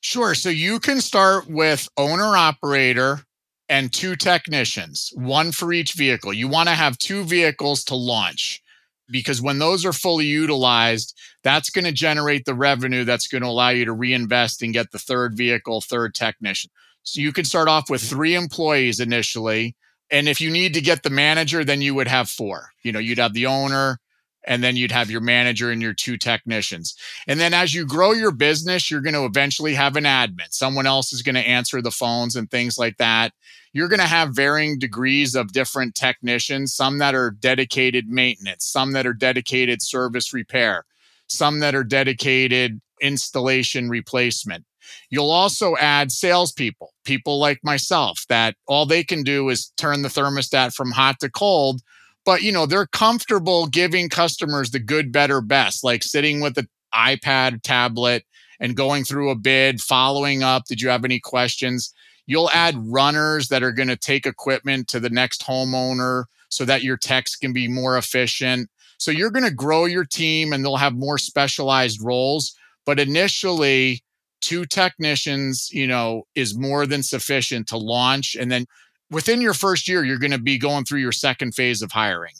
Sure. 0.00 0.34
So 0.34 0.48
you 0.48 0.80
can 0.80 1.00
start 1.00 1.48
with 1.48 1.88
owner 1.98 2.36
operator 2.36 3.20
and 3.68 3.92
two 3.92 4.16
technicians, 4.16 5.12
one 5.14 5.52
for 5.52 5.72
each 5.72 5.92
vehicle. 5.92 6.32
You 6.32 6.48
want 6.48 6.68
to 6.68 6.74
have 6.74 6.98
two 6.98 7.24
vehicles 7.24 7.84
to 7.84 7.94
launch 7.94 8.62
because 9.10 9.42
when 9.42 9.58
those 9.58 9.84
are 9.84 9.92
fully 9.92 10.26
utilized, 10.26 11.16
that's 11.44 11.70
going 11.70 11.84
to 11.84 11.92
generate 11.92 12.44
the 12.44 12.54
revenue 12.54 13.04
that's 13.04 13.28
going 13.28 13.42
to 13.42 13.48
allow 13.48 13.68
you 13.68 13.84
to 13.84 13.92
reinvest 13.92 14.62
and 14.62 14.72
get 14.72 14.90
the 14.90 14.98
third 14.98 15.36
vehicle, 15.36 15.80
third 15.80 16.14
technician. 16.14 16.70
So 17.02 17.20
you 17.20 17.32
can 17.32 17.44
start 17.44 17.68
off 17.68 17.90
with 17.90 18.02
mm-hmm. 18.02 18.14
three 18.14 18.34
employees 18.34 19.00
initially. 19.00 19.74
And 20.10 20.28
if 20.28 20.40
you 20.40 20.50
need 20.50 20.74
to 20.74 20.80
get 20.80 21.02
the 21.02 21.10
manager, 21.10 21.64
then 21.64 21.80
you 21.80 21.94
would 21.94 22.08
have 22.08 22.28
four. 22.28 22.70
You 22.82 22.92
know, 22.92 22.98
you'd 22.98 23.18
have 23.18 23.32
the 23.32 23.46
owner, 23.46 24.00
and 24.44 24.62
then 24.62 24.76
you'd 24.76 24.90
have 24.90 25.10
your 25.10 25.20
manager 25.20 25.70
and 25.70 25.82
your 25.82 25.94
two 25.94 26.16
technicians. 26.16 26.96
And 27.26 27.38
then 27.38 27.54
as 27.54 27.74
you 27.74 27.86
grow 27.86 28.12
your 28.12 28.32
business, 28.32 28.90
you're 28.90 29.02
going 29.02 29.14
to 29.14 29.24
eventually 29.24 29.74
have 29.74 29.96
an 29.96 30.04
admin. 30.04 30.50
Someone 30.50 30.86
else 30.86 31.12
is 31.12 31.22
going 31.22 31.34
to 31.34 31.46
answer 31.46 31.82
the 31.82 31.90
phones 31.90 32.36
and 32.36 32.50
things 32.50 32.78
like 32.78 32.96
that. 32.96 33.32
You're 33.72 33.88
going 33.88 34.00
to 34.00 34.06
have 34.06 34.34
varying 34.34 34.78
degrees 34.78 35.34
of 35.34 35.52
different 35.52 35.94
technicians, 35.94 36.74
some 36.74 36.98
that 36.98 37.14
are 37.14 37.30
dedicated 37.30 38.08
maintenance, 38.08 38.64
some 38.64 38.92
that 38.92 39.06
are 39.06 39.14
dedicated 39.14 39.82
service 39.82 40.32
repair, 40.32 40.84
some 41.28 41.60
that 41.60 41.74
are 41.74 41.84
dedicated 41.84 42.80
installation 43.00 43.88
replacement. 43.88 44.64
You'll 45.10 45.30
also 45.30 45.76
add 45.76 46.12
salespeople, 46.12 46.92
people 47.04 47.38
like 47.38 47.60
myself 47.62 48.24
that 48.28 48.56
all 48.66 48.86
they 48.86 49.04
can 49.04 49.22
do 49.22 49.48
is 49.48 49.72
turn 49.76 50.02
the 50.02 50.08
thermostat 50.08 50.74
from 50.74 50.90
hot 50.92 51.20
to 51.20 51.30
cold. 51.30 51.80
But 52.24 52.42
you 52.42 52.52
know 52.52 52.66
they're 52.66 52.86
comfortable 52.86 53.66
giving 53.66 54.08
customers 54.08 54.70
the 54.70 54.78
good 54.78 55.10
better 55.10 55.40
best 55.40 55.82
like 55.82 56.02
sitting 56.02 56.40
with 56.40 56.58
an 56.58 56.68
ipad 56.94 57.62
tablet 57.62 58.24
and 58.60 58.76
going 58.76 59.04
through 59.04 59.30
a 59.30 59.34
bid 59.34 59.80
following 59.80 60.42
up 60.42 60.64
did 60.66 60.80
you 60.80 60.90
have 60.90 61.04
any 61.04 61.18
questions? 61.18 61.92
You'll 62.26 62.50
add 62.50 62.76
runners 62.78 63.48
that 63.48 63.62
are 63.62 63.72
going 63.72 63.88
to 63.88 63.96
take 63.96 64.26
equipment 64.26 64.86
to 64.88 65.00
the 65.00 65.10
next 65.10 65.42
homeowner 65.44 66.24
so 66.50 66.64
that 66.64 66.82
your 66.82 66.96
techs 66.96 67.34
can 67.34 67.52
be 67.52 67.66
more 67.66 67.96
efficient. 67.96 68.68
So 68.98 69.10
you're 69.10 69.30
going 69.30 69.44
to 69.44 69.50
grow 69.50 69.86
your 69.86 70.04
team 70.04 70.52
and 70.52 70.64
they'll 70.64 70.76
have 70.76 70.94
more 70.94 71.18
specialized 71.18 72.02
roles. 72.02 72.54
But 72.84 73.00
initially 73.00 74.02
two 74.40 74.64
technicians 74.64 75.70
you 75.72 75.86
know 75.86 76.24
is 76.34 76.56
more 76.56 76.86
than 76.86 77.02
sufficient 77.02 77.66
to 77.68 77.76
launch 77.76 78.34
and 78.34 78.50
then 78.50 78.66
within 79.10 79.40
your 79.40 79.54
first 79.54 79.88
year, 79.88 80.04
you're 80.04 80.18
going 80.18 80.30
to 80.30 80.38
be 80.38 80.58
going 80.58 80.84
through 80.84 81.00
your 81.00 81.12
second 81.12 81.54
phase 81.54 81.82
of 81.82 81.92
hiring 81.92 82.34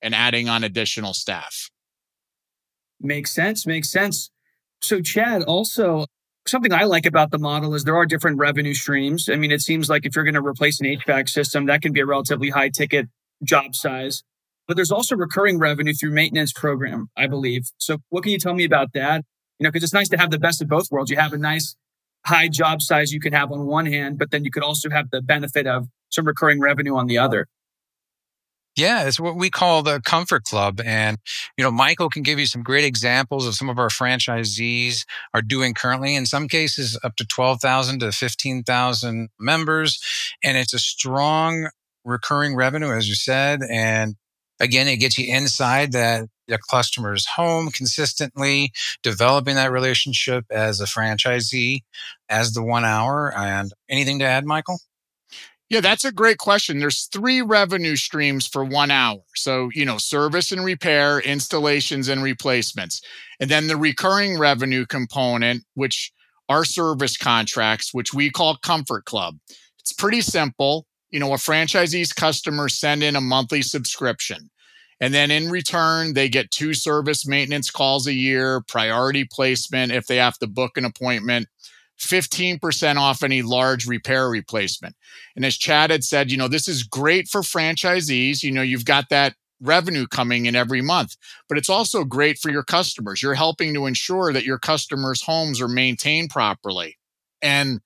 and 0.00 0.14
adding 0.14 0.48
on 0.48 0.64
additional 0.64 1.14
staff. 1.14 1.70
Makes 3.00 3.32
sense. 3.32 3.66
Makes 3.66 3.90
sense. 3.90 4.30
So, 4.80 5.00
Chad, 5.00 5.42
also 5.42 6.06
something 6.46 6.72
I 6.72 6.84
like 6.84 7.06
about 7.06 7.30
the 7.30 7.38
model 7.38 7.74
is 7.74 7.84
there 7.84 7.96
are 7.96 8.06
different 8.06 8.38
revenue 8.38 8.74
streams. 8.74 9.28
I 9.28 9.36
mean, 9.36 9.50
it 9.50 9.60
seems 9.60 9.88
like 9.88 10.06
if 10.06 10.14
you're 10.14 10.24
going 10.24 10.34
to 10.34 10.44
replace 10.44 10.80
an 10.80 10.86
HVAC 10.86 11.28
system, 11.28 11.66
that 11.66 11.82
can 11.82 11.92
be 11.92 12.00
a 12.00 12.06
relatively 12.06 12.50
high 12.50 12.68
ticket 12.68 13.08
job 13.42 13.74
size. 13.74 14.22
But 14.68 14.76
there's 14.76 14.92
also 14.92 15.16
recurring 15.16 15.58
revenue 15.58 15.92
through 15.92 16.12
maintenance 16.12 16.52
program, 16.52 17.10
I 17.16 17.26
believe. 17.26 17.70
So, 17.78 17.98
what 18.10 18.22
can 18.22 18.32
you 18.32 18.38
tell 18.38 18.54
me 18.54 18.64
about 18.64 18.92
that? 18.94 19.24
You 19.62 19.68
know, 19.68 19.70
because 19.70 19.84
it's 19.84 19.92
nice 19.92 20.08
to 20.08 20.18
have 20.18 20.32
the 20.32 20.40
best 20.40 20.60
of 20.60 20.66
both 20.66 20.90
worlds. 20.90 21.08
You 21.08 21.18
have 21.18 21.32
a 21.32 21.38
nice 21.38 21.76
high 22.26 22.48
job 22.48 22.82
size 22.82 23.12
you 23.12 23.20
can 23.20 23.32
have 23.32 23.52
on 23.52 23.64
one 23.64 23.86
hand, 23.86 24.18
but 24.18 24.32
then 24.32 24.44
you 24.44 24.50
could 24.50 24.64
also 24.64 24.90
have 24.90 25.08
the 25.12 25.22
benefit 25.22 25.68
of 25.68 25.86
some 26.10 26.24
recurring 26.24 26.58
revenue 26.58 26.96
on 26.96 27.06
the 27.06 27.18
other. 27.18 27.46
Yeah, 28.74 29.06
it's 29.06 29.20
what 29.20 29.36
we 29.36 29.50
call 29.50 29.84
the 29.84 30.00
comfort 30.00 30.42
club. 30.42 30.80
And, 30.84 31.18
you 31.56 31.62
know, 31.62 31.70
Michael 31.70 32.10
can 32.10 32.24
give 32.24 32.40
you 32.40 32.46
some 32.46 32.64
great 32.64 32.84
examples 32.84 33.46
of 33.46 33.54
some 33.54 33.68
of 33.68 33.78
our 33.78 33.86
franchisees 33.86 35.04
are 35.32 35.42
doing 35.42 35.74
currently, 35.74 36.16
in 36.16 36.26
some 36.26 36.48
cases, 36.48 36.98
up 37.04 37.14
to 37.14 37.24
12,000 37.24 38.00
to 38.00 38.10
15,000 38.10 39.28
members. 39.38 40.00
And 40.42 40.58
it's 40.58 40.74
a 40.74 40.80
strong 40.80 41.68
recurring 42.04 42.56
revenue, 42.56 42.90
as 42.90 43.08
you 43.08 43.14
said. 43.14 43.60
And 43.70 44.16
again, 44.58 44.88
it 44.88 44.96
gets 44.96 45.18
you 45.18 45.32
inside 45.32 45.92
that 45.92 46.26
the 46.52 46.58
customer's 46.70 47.26
home 47.26 47.70
consistently, 47.70 48.72
developing 49.02 49.56
that 49.56 49.72
relationship 49.72 50.44
as 50.50 50.80
a 50.80 50.84
franchisee, 50.84 51.80
as 52.28 52.52
the 52.52 52.62
one 52.62 52.84
hour. 52.84 53.32
And 53.36 53.72
anything 53.88 54.20
to 54.20 54.24
add, 54.24 54.46
Michael? 54.46 54.78
Yeah, 55.68 55.80
that's 55.80 56.04
a 56.04 56.12
great 56.12 56.36
question. 56.36 56.78
There's 56.78 57.06
three 57.06 57.40
revenue 57.40 57.96
streams 57.96 58.46
for 58.46 58.62
one 58.62 58.90
hour. 58.90 59.22
So, 59.34 59.70
you 59.72 59.86
know, 59.86 59.96
service 59.96 60.52
and 60.52 60.62
repair, 60.62 61.18
installations 61.18 62.08
and 62.08 62.22
replacements. 62.22 63.00
And 63.40 63.50
then 63.50 63.68
the 63.68 63.78
recurring 63.78 64.38
revenue 64.38 64.84
component, 64.84 65.64
which 65.72 66.12
are 66.50 66.66
service 66.66 67.16
contracts, 67.16 67.94
which 67.94 68.12
we 68.12 68.30
call 68.30 68.58
Comfort 68.58 69.06
Club. 69.06 69.36
It's 69.78 69.94
pretty 69.94 70.20
simple. 70.20 70.86
You 71.10 71.20
know, 71.20 71.32
a 71.32 71.36
franchisee's 71.36 72.12
customers 72.12 72.78
send 72.78 73.02
in 73.02 73.16
a 73.16 73.20
monthly 73.22 73.62
subscription. 73.62 74.50
And 75.02 75.12
then 75.12 75.32
in 75.32 75.50
return, 75.50 76.14
they 76.14 76.28
get 76.28 76.52
two 76.52 76.74
service 76.74 77.26
maintenance 77.26 77.70
calls 77.70 78.06
a 78.06 78.14
year, 78.14 78.62
priority 78.68 79.24
placement 79.28 79.90
if 79.90 80.06
they 80.06 80.14
have 80.16 80.38
to 80.38 80.46
book 80.46 80.76
an 80.76 80.84
appointment, 80.84 81.48
15% 82.00 82.96
off 82.96 83.24
any 83.24 83.42
large 83.42 83.84
repair 83.84 84.30
replacement. 84.30 84.94
And 85.34 85.44
as 85.44 85.56
Chad 85.56 85.90
had 85.90 86.04
said, 86.04 86.30
you 86.30 86.36
know, 86.36 86.46
this 86.46 86.68
is 86.68 86.84
great 86.84 87.26
for 87.26 87.40
franchisees. 87.40 88.44
You 88.44 88.52
know, 88.52 88.62
you've 88.62 88.84
got 88.84 89.08
that 89.10 89.34
revenue 89.60 90.06
coming 90.06 90.46
in 90.46 90.54
every 90.54 90.82
month, 90.82 91.16
but 91.48 91.58
it's 91.58 91.70
also 91.70 92.04
great 92.04 92.38
for 92.38 92.52
your 92.52 92.62
customers. 92.62 93.24
You're 93.24 93.34
helping 93.34 93.74
to 93.74 93.86
ensure 93.86 94.32
that 94.32 94.44
your 94.44 94.58
customers' 94.58 95.22
homes 95.22 95.60
are 95.60 95.68
maintained 95.68 96.30
properly. 96.30 96.96
And 97.42 97.80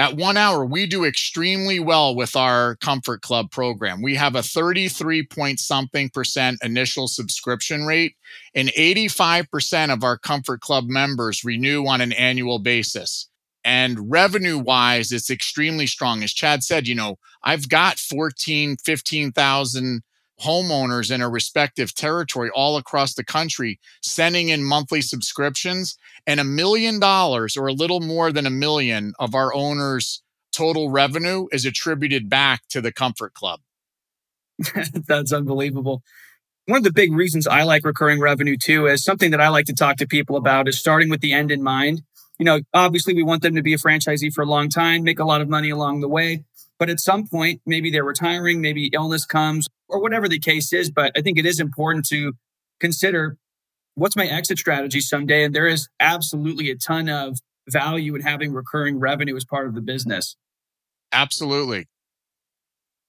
at 0.00 0.16
one 0.16 0.38
hour, 0.38 0.64
we 0.64 0.86
do 0.86 1.04
extremely 1.04 1.78
well 1.78 2.16
with 2.16 2.34
our 2.34 2.76
Comfort 2.76 3.20
Club 3.20 3.50
program. 3.50 4.00
We 4.00 4.14
have 4.14 4.34
a 4.34 4.42
33 4.42 5.26
point 5.26 5.60
something 5.60 6.08
percent 6.08 6.58
initial 6.64 7.06
subscription 7.06 7.84
rate, 7.84 8.14
and 8.54 8.70
85% 8.70 9.92
of 9.92 10.02
our 10.02 10.16
Comfort 10.16 10.62
Club 10.62 10.84
members 10.88 11.44
renew 11.44 11.84
on 11.84 12.00
an 12.00 12.12
annual 12.12 12.58
basis. 12.58 13.28
And 13.62 14.10
revenue 14.10 14.56
wise, 14.56 15.12
it's 15.12 15.28
extremely 15.28 15.86
strong. 15.86 16.22
As 16.22 16.32
Chad 16.32 16.64
said, 16.64 16.88
you 16.88 16.94
know, 16.94 17.18
I've 17.44 17.68
got 17.68 17.98
14, 17.98 18.78
15,000 18.82 20.02
homeowners 20.40 21.12
in 21.12 21.20
a 21.20 21.28
respective 21.28 21.94
territory 21.94 22.50
all 22.54 22.76
across 22.76 23.14
the 23.14 23.24
country 23.24 23.78
sending 24.02 24.48
in 24.48 24.64
monthly 24.64 25.00
subscriptions 25.00 25.96
and 26.26 26.40
a 26.40 26.44
million 26.44 26.98
dollars 26.98 27.56
or 27.56 27.66
a 27.66 27.72
little 27.72 28.00
more 28.00 28.32
than 28.32 28.46
a 28.46 28.50
million 28.50 29.12
of 29.18 29.34
our 29.34 29.52
owners 29.54 30.22
total 30.52 30.90
revenue 30.90 31.46
is 31.52 31.64
attributed 31.64 32.28
back 32.28 32.62
to 32.68 32.80
the 32.80 32.92
comfort 32.92 33.34
club 33.34 33.60
that's 35.06 35.32
unbelievable 35.32 36.02
one 36.66 36.78
of 36.78 36.84
the 36.84 36.92
big 36.92 37.12
reasons 37.12 37.46
i 37.46 37.62
like 37.62 37.84
recurring 37.84 38.20
revenue 38.20 38.56
too 38.56 38.86
is 38.86 39.04
something 39.04 39.30
that 39.30 39.40
i 39.40 39.48
like 39.48 39.66
to 39.66 39.74
talk 39.74 39.96
to 39.96 40.06
people 40.06 40.36
about 40.36 40.68
is 40.68 40.78
starting 40.78 41.10
with 41.10 41.20
the 41.20 41.32
end 41.32 41.50
in 41.50 41.62
mind 41.62 42.02
you 42.40 42.46
know, 42.46 42.60
obviously 42.72 43.12
we 43.12 43.22
want 43.22 43.42
them 43.42 43.54
to 43.54 43.62
be 43.62 43.74
a 43.74 43.76
franchisee 43.76 44.32
for 44.32 44.40
a 44.40 44.46
long 44.46 44.70
time, 44.70 45.04
make 45.04 45.18
a 45.18 45.26
lot 45.26 45.42
of 45.42 45.48
money 45.50 45.68
along 45.68 46.00
the 46.00 46.08
way. 46.08 46.42
But 46.80 46.88
at 46.88 46.98
some 46.98 47.26
point, 47.26 47.60
maybe 47.66 47.90
they're 47.90 48.02
retiring, 48.02 48.62
maybe 48.62 48.90
illness 48.94 49.26
comes 49.26 49.68
or 49.86 50.00
whatever 50.00 50.28
the 50.28 50.38
case 50.38 50.72
is. 50.72 50.90
But 50.90 51.12
I 51.14 51.20
think 51.20 51.38
it 51.38 51.44
is 51.44 51.60
important 51.60 52.06
to 52.06 52.32
consider 52.80 53.36
what's 53.96 54.16
my 54.16 54.26
exit 54.26 54.58
strategy 54.58 55.00
someday. 55.00 55.44
And 55.44 55.54
there 55.54 55.66
is 55.66 55.88
absolutely 56.00 56.70
a 56.70 56.76
ton 56.76 57.10
of 57.10 57.38
value 57.68 58.14
in 58.14 58.22
having 58.22 58.54
recurring 58.54 58.98
revenue 58.98 59.36
as 59.36 59.44
part 59.44 59.66
of 59.66 59.74
the 59.74 59.82
business. 59.82 60.36
Absolutely. 61.12 61.86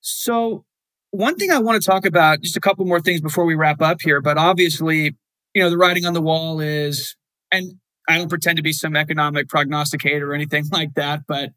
So, 0.02 0.66
one 1.12 1.36
thing 1.36 1.52
I 1.52 1.60
want 1.60 1.82
to 1.82 1.88
talk 1.88 2.06
about, 2.06 2.42
just 2.42 2.58
a 2.58 2.62
couple 2.62 2.86
more 2.86 3.02
things 3.02 3.22
before 3.22 3.46
we 3.46 3.56
wrap 3.56 3.82
up 3.82 4.02
here, 4.02 4.22
but 4.22 4.38
obviously, 4.38 5.16
you 5.54 5.62
know, 5.62 5.70
the 5.70 5.78
writing 5.78 6.06
on 6.06 6.14
the 6.14 6.22
wall 6.22 6.60
is, 6.60 7.16
and 7.52 7.74
I 8.08 8.18
don't 8.18 8.30
pretend 8.30 8.58
to 8.58 8.64
be 8.64 8.74
some 8.74 8.96
economic 8.96 9.48
prognosticator 9.48 10.32
or 10.32 10.34
anything 10.34 10.66
like 10.72 10.94
that, 10.96 11.22
but 11.28 11.52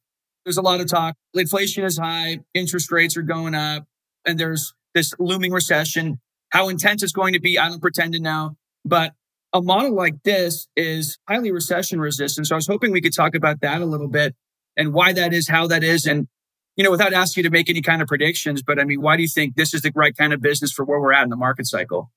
there's 0.45 0.57
a 0.57 0.63
lot 0.63 0.81
of 0.81 0.89
talk. 0.89 1.17
Inflation 1.35 1.85
is 1.85 1.99
high, 1.99 2.41
interest 2.55 2.91
rates 2.91 3.17
are 3.17 3.23
going 3.23 3.55
up, 3.55 3.87
and 4.25 4.39
there's 4.39 4.75
this 4.95 5.13
looming 5.19 5.53
recession. 5.53 6.21
How 6.51 6.69
intense 6.69 7.03
it's 7.03 7.13
going 7.13 7.33
to 7.33 7.41
be, 7.41 7.59
I 7.59 7.69
don't 7.69 7.81
pretend 7.81 8.13
to 8.13 8.21
know. 8.21 8.57
But 8.85 9.13
a 9.53 9.63
model 9.63 9.95
like 9.95 10.23
this 10.25 10.69
is 10.77 11.19
highly 11.29 11.51
recession 11.51 12.01
resistant. 12.01 12.47
So 12.47 12.55
I 12.55 12.59
was 12.59 12.67
hoping 12.67 12.93
we 12.93 13.01
could 13.01 13.15
talk 13.15 13.35
about 13.35 13.61
that 13.61 13.81
a 13.81 13.87
little 13.87 14.09
bit 14.09 14.35
and 14.77 14.93
why 14.93 15.13
that 15.13 15.33
is, 15.33 15.49
how 15.49 15.67
that 15.69 15.83
is, 15.83 16.07
and 16.07 16.29
you 16.77 16.83
know, 16.83 16.91
without 16.91 17.13
asking 17.13 17.45
you 17.45 17.49
to 17.49 17.53
make 17.53 17.71
any 17.71 17.83
kind 17.83 18.03
of 18.03 18.09
predictions, 18.09 18.63
but 18.63 18.81
I 18.81 18.85
mean, 18.85 19.01
why 19.01 19.17
do 19.17 19.23
you 19.23 19.29
think 19.29 19.55
this 19.55 19.75
is 19.75 19.83
the 19.83 19.93
right 19.95 20.17
kind 20.17 20.33
of 20.33 20.41
business 20.41 20.73
for 20.73 20.85
where 20.85 21.01
we're 21.01 21.13
at 21.13 21.23
in 21.23 21.31
the 21.31 21.37
market 21.37 21.67
cycle? 21.67 22.11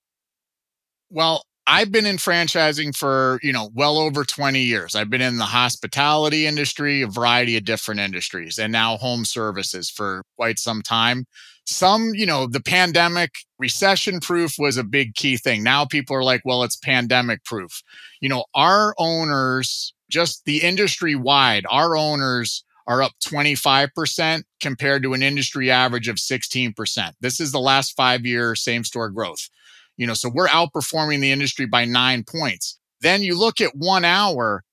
Well, 1.11 1.43
I've 1.69 1.91
been 1.91 2.05
in 2.05 2.15
franchising 2.15 2.95
for, 2.95 3.39
you 3.43 3.51
know, 3.51 3.69
well 3.73 3.97
over 3.97 4.23
20 4.23 4.61
years. 4.61 4.95
I've 4.95 5.09
been 5.09 5.21
in 5.21 5.37
the 5.37 5.43
hospitality 5.43 6.47
industry, 6.47 7.01
a 7.01 7.07
variety 7.07 7.57
of 7.57 7.65
different 7.65 7.99
industries, 7.99 8.57
and 8.57 8.71
now 8.71 8.95
home 8.95 9.25
services 9.25 9.89
for 9.89 10.23
quite 10.37 10.59
some 10.59 10.81
time. 10.81 11.25
Some, 11.65 12.13
you 12.15 12.25
know, 12.25 12.47
the 12.47 12.61
pandemic 12.61 13.31
recession 13.59 14.21
proof 14.21 14.55
was 14.57 14.77
a 14.77 14.83
big 14.85 15.15
key 15.15 15.35
thing. 15.35 15.61
Now 15.61 15.83
people 15.83 16.15
are 16.15 16.23
like, 16.23 16.41
well, 16.45 16.63
it's 16.63 16.77
pandemic 16.77 17.43
proof. 17.43 17.83
You 18.21 18.29
know, 18.29 18.45
our 18.55 18.95
owners, 18.97 19.93
just 20.09 20.45
the 20.45 20.61
industry 20.61 21.15
wide, 21.15 21.65
our 21.69 21.97
owners 21.97 22.63
are 22.87 23.03
up 23.03 23.11
25% 23.25 24.43
compared 24.61 25.03
to 25.03 25.13
an 25.13 25.21
industry 25.21 25.69
average 25.69 26.07
of 26.07 26.15
16%. 26.15 27.11
This 27.19 27.41
is 27.41 27.51
the 27.51 27.59
last 27.59 27.97
five 27.97 28.25
year 28.25 28.55
same 28.55 28.85
store 28.85 29.09
growth. 29.09 29.49
You 29.97 30.07
know, 30.07 30.13
so 30.13 30.29
we're 30.29 30.47
outperforming 30.47 31.21
the 31.21 31.31
industry 31.31 31.65
by 31.65 31.85
nine 31.85 32.23
points. 32.23 32.77
Then 33.01 33.21
you 33.23 33.37
look 33.37 33.61
at 33.61 33.75
one 33.75 34.05
hour, 34.05 34.63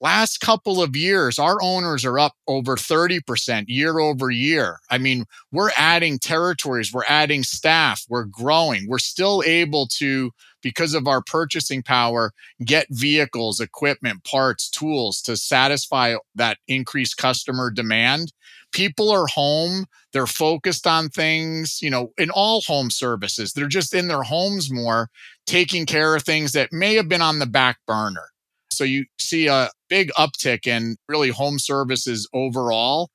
last 0.00 0.40
couple 0.40 0.82
of 0.82 0.94
years, 0.94 1.38
our 1.38 1.56
owners 1.62 2.04
are 2.04 2.18
up 2.18 2.34
over 2.46 2.76
30% 2.76 3.64
year 3.68 3.98
over 3.98 4.30
year. 4.30 4.78
I 4.90 4.98
mean, 4.98 5.24
we're 5.52 5.70
adding 5.76 6.18
territories, 6.18 6.92
we're 6.92 7.04
adding 7.08 7.42
staff, 7.42 8.04
we're 8.08 8.24
growing. 8.24 8.86
We're 8.88 8.98
still 8.98 9.42
able 9.46 9.86
to, 9.98 10.30
because 10.62 10.94
of 10.94 11.06
our 11.06 11.22
purchasing 11.22 11.82
power, 11.82 12.32
get 12.64 12.86
vehicles, 12.90 13.60
equipment, 13.60 14.24
parts, 14.24 14.68
tools 14.68 15.22
to 15.22 15.36
satisfy 15.36 16.16
that 16.34 16.58
increased 16.68 17.16
customer 17.16 17.70
demand 17.70 18.32
people 18.74 19.10
are 19.10 19.26
home 19.26 19.86
they're 20.12 20.26
focused 20.26 20.86
on 20.86 21.08
things 21.08 21.78
you 21.80 21.88
know 21.88 22.10
in 22.18 22.28
all 22.30 22.60
home 22.60 22.90
services 22.90 23.52
they're 23.52 23.68
just 23.68 23.94
in 23.94 24.08
their 24.08 24.22
homes 24.22 24.70
more 24.70 25.08
taking 25.46 25.86
care 25.86 26.14
of 26.14 26.22
things 26.22 26.52
that 26.52 26.72
may 26.72 26.94
have 26.94 27.08
been 27.08 27.22
on 27.22 27.38
the 27.38 27.46
back 27.46 27.78
burner. 27.86 28.30
So 28.70 28.84
you 28.84 29.04
see 29.18 29.46
a 29.46 29.70
big 29.88 30.10
uptick 30.18 30.66
in 30.66 30.96
really 31.08 31.28
home 31.28 31.58
services 31.58 32.28
overall. 32.32 33.10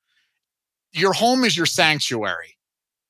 Your 0.92 1.12
home 1.12 1.44
is 1.44 1.56
your 1.56 1.66
sanctuary. 1.66 2.56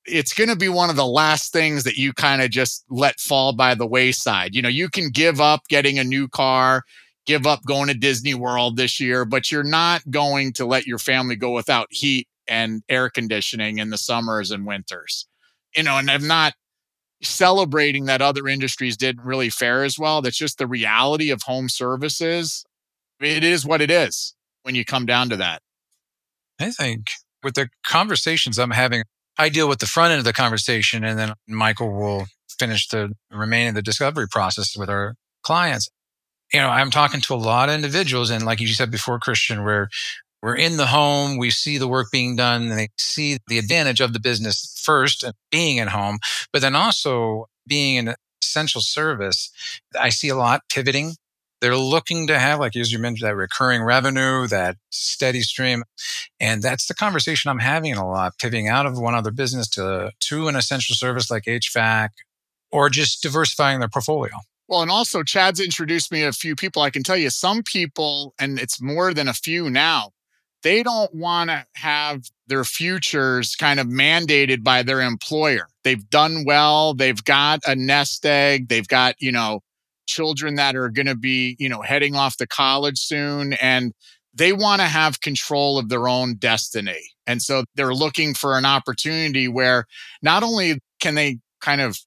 It's 0.07 0.35
going 0.35 0.49
to 0.49 0.57
be 0.57 0.69
one 0.69 0.91
of 0.91 0.97
the 0.97 1.07
last 1.07 1.53
things 1.53 1.85
that 1.85 1.97
you 1.97 2.13
kind 2.13 2.43
of 2.43 2.51
just 2.51 2.85
let 2.89 3.21
fall 3.21 3.53
by 3.53 3.75
the 3.75 3.87
wayside. 3.87 4.55
You 4.55 4.63
know 4.63 4.69
you 4.69 4.89
can 4.89 5.11
give 5.11 5.41
up 5.41 5.63
getting 5.69 5.99
a 5.99 6.05
new 6.05 6.29
car 6.29 6.83
give 7.27 7.47
up 7.47 7.63
going 7.65 7.87
to 7.87 7.95
Disney 7.95 8.35
World 8.35 8.77
this 8.77 8.99
year, 8.99 9.25
but 9.25 9.53
you're 9.53 9.63
not 9.63 10.03
going 10.11 10.53
to 10.55 10.65
let 10.65 10.87
your 10.87 10.99
family 10.99 11.37
go 11.37 11.53
without 11.53 11.87
heat 11.91 12.27
and 12.51 12.83
air 12.89 13.09
conditioning 13.09 13.79
in 13.79 13.89
the 13.89 13.97
summers 13.97 14.51
and 14.51 14.67
winters. 14.67 15.27
You 15.75 15.85
know, 15.85 15.97
and 15.97 16.11
I'm 16.11 16.27
not 16.27 16.55
celebrating 17.23 18.07
that 18.07 18.21
other 18.21 18.49
industries 18.49 18.97
didn't 18.97 19.25
really 19.25 19.51
fare 19.51 19.85
as 19.85 19.99
well. 19.99 20.21
That's 20.21 20.37
just 20.37 20.59
the 20.59 20.67
reality 20.67 21.31
of 21.31 21.43
home 21.43 21.69
services. 21.69 22.65
It 23.21 23.45
is 23.45 23.65
what 23.65 23.81
it 23.81 23.91
is 23.91 24.35
when 24.63 24.75
you 24.75 24.85
come 24.85 25.07
down 25.07 25.29
to 25.31 25.37
that. 25.37 25.63
I 26.61 26.71
think 26.71 27.13
with 27.43 27.55
the 27.55 27.69
conversations 27.87 28.59
I'm 28.59 28.73
having, 28.73 29.05
I 29.39 29.49
deal 29.49 29.69
with 29.69 29.79
the 29.79 29.87
front 29.87 30.13
end 30.13 30.19
of 30.19 30.25
the 30.25 30.33
conversation 30.33 31.05
and 31.05 31.19
then 31.19 31.35
Michael 31.47 31.93
will 31.93 32.27
finish 32.59 32.89
the 32.89 33.13
remaining 33.31 33.71
of 33.71 33.75
the 33.77 33.83
discovery 33.83 34.27
process 34.29 34.77
with 34.77 34.91
our 34.91 35.15
clients. 35.43 35.89
You 36.53 36.61
know, 36.61 36.69
I'm 36.69 36.91
talking 36.91 37.21
to 37.21 37.35
a 37.35 37.37
lot 37.37 37.69
of 37.69 37.75
individuals 37.75 38.31
and 38.31 38.45
like 38.45 38.61
you 38.61 38.67
said 38.69 38.91
before, 38.91 39.19
Christian, 39.19 39.65
where 39.65 39.89
we're 40.43 40.57
in 40.57 40.77
the 40.77 40.87
home. 40.87 41.37
We 41.37 41.51
see 41.51 41.79
the 41.79 41.89
work 41.89 42.11
being 42.11 42.37
done 42.37 42.63
and 42.63 42.73
they 42.73 42.89
see 42.97 43.39
the 43.49 43.59
advantage 43.59 44.01
of 44.01 44.13
the 44.13 44.21
business 44.21 44.81
first 44.83 45.25
being 45.51 45.79
at 45.79 45.89
home, 45.89 46.19
but 46.53 46.63
then 46.63 46.75
also 46.75 47.47
being 47.67 47.99
an 47.99 48.15
essential 48.43 48.81
service. 48.81 49.51
I 49.99 50.09
see 50.09 50.29
a 50.29 50.37
lot 50.37 50.63
pivoting. 50.73 51.17
They're 51.61 51.77
looking 51.77 52.27
to 52.29 52.39
have, 52.39 52.59
like 52.59 52.75
as 52.75 52.91
you 52.91 52.99
mentioned, 52.99 53.29
that 53.29 53.37
recurring 53.37 53.83
revenue, 53.83 54.47
that 54.47 54.77
steady 54.91 55.43
stream. 55.43 55.85
And 56.41 56.63
that's 56.63 56.87
the 56.87 56.95
conversation 56.95 57.51
I'm 57.51 57.59
having 57.59 57.95
a 57.95 58.09
lot, 58.09 58.39
pivoting 58.39 58.69
out 58.69 58.87
of 58.87 58.99
one 58.99 59.15
other 59.15 59.31
business 59.31 59.69
to, 59.71 60.11
to 60.21 60.49
an 60.49 60.57
essential 60.57 60.95
service 60.95 61.31
like 61.31 61.45
HVAC 61.45 62.09
or 62.73 62.89
just 62.89 63.23
diversifying 63.23 63.81
their 63.81 63.91
portfolio. 63.91 64.33
Well, 64.69 64.83
and 64.83 64.91
also 64.91 65.23
Chad's 65.23 65.61
introduced 65.61 66.13
me 66.13 66.23
a 66.23 66.33
few 66.33 66.55
people. 66.55 66.81
I 66.81 66.91
can 66.91 67.03
tell 67.03 67.17
you 67.17 67.29
some 67.29 67.63
people, 67.63 68.35
and 68.39 68.59
it's 68.59 68.81
more 68.81 69.13
than 69.13 69.29
a 69.29 69.35
few 69.35 69.69
now, 69.69 70.13
they 70.63 70.83
don't 70.83 71.15
want 71.15 71.51
to 71.51 71.65
have 71.75 72.23
their 72.47 72.65
futures 72.65 73.55
kind 73.57 73.81
of 73.81 73.87
mandated 73.87 74.63
by 74.63 74.83
their 74.83 75.01
employer. 75.01 75.69
They've 75.85 76.09
done 76.11 76.45
well, 76.45 76.95
they've 76.95 77.23
got 77.25 77.61
a 77.67 77.75
nest 77.75 78.27
egg, 78.27 78.69
they've 78.69 78.89
got, 78.89 79.15
you 79.21 79.33
know, 79.33 79.61
children 80.07 80.57
that 80.57 80.77
are 80.77 80.89
going 80.89 81.07
to 81.07 81.15
be, 81.15 81.57
you 81.59 81.69
know, 81.69 81.83
heading 81.83 82.17
off 82.17 82.37
to 82.37 82.47
college 82.47 82.99
soon 82.99 83.53
and 83.55 83.93
they 84.35 84.53
want 84.53 84.81
to 84.81 84.87
have 84.87 85.21
control 85.21 85.79
of 85.79 85.89
their 85.89 86.09
own 86.09 86.35
destiny. 86.37 87.11
And 87.27 87.43
so 87.43 87.65
they're 87.75 87.95
looking 87.95 88.35
for 88.35 88.57
an 88.57 88.65
opportunity 88.65 89.49
where 89.49 89.87
not 90.23 90.43
only 90.43 90.81
can 91.01 91.15
they 91.15 91.39
kind 91.61 91.81
of 91.81 91.99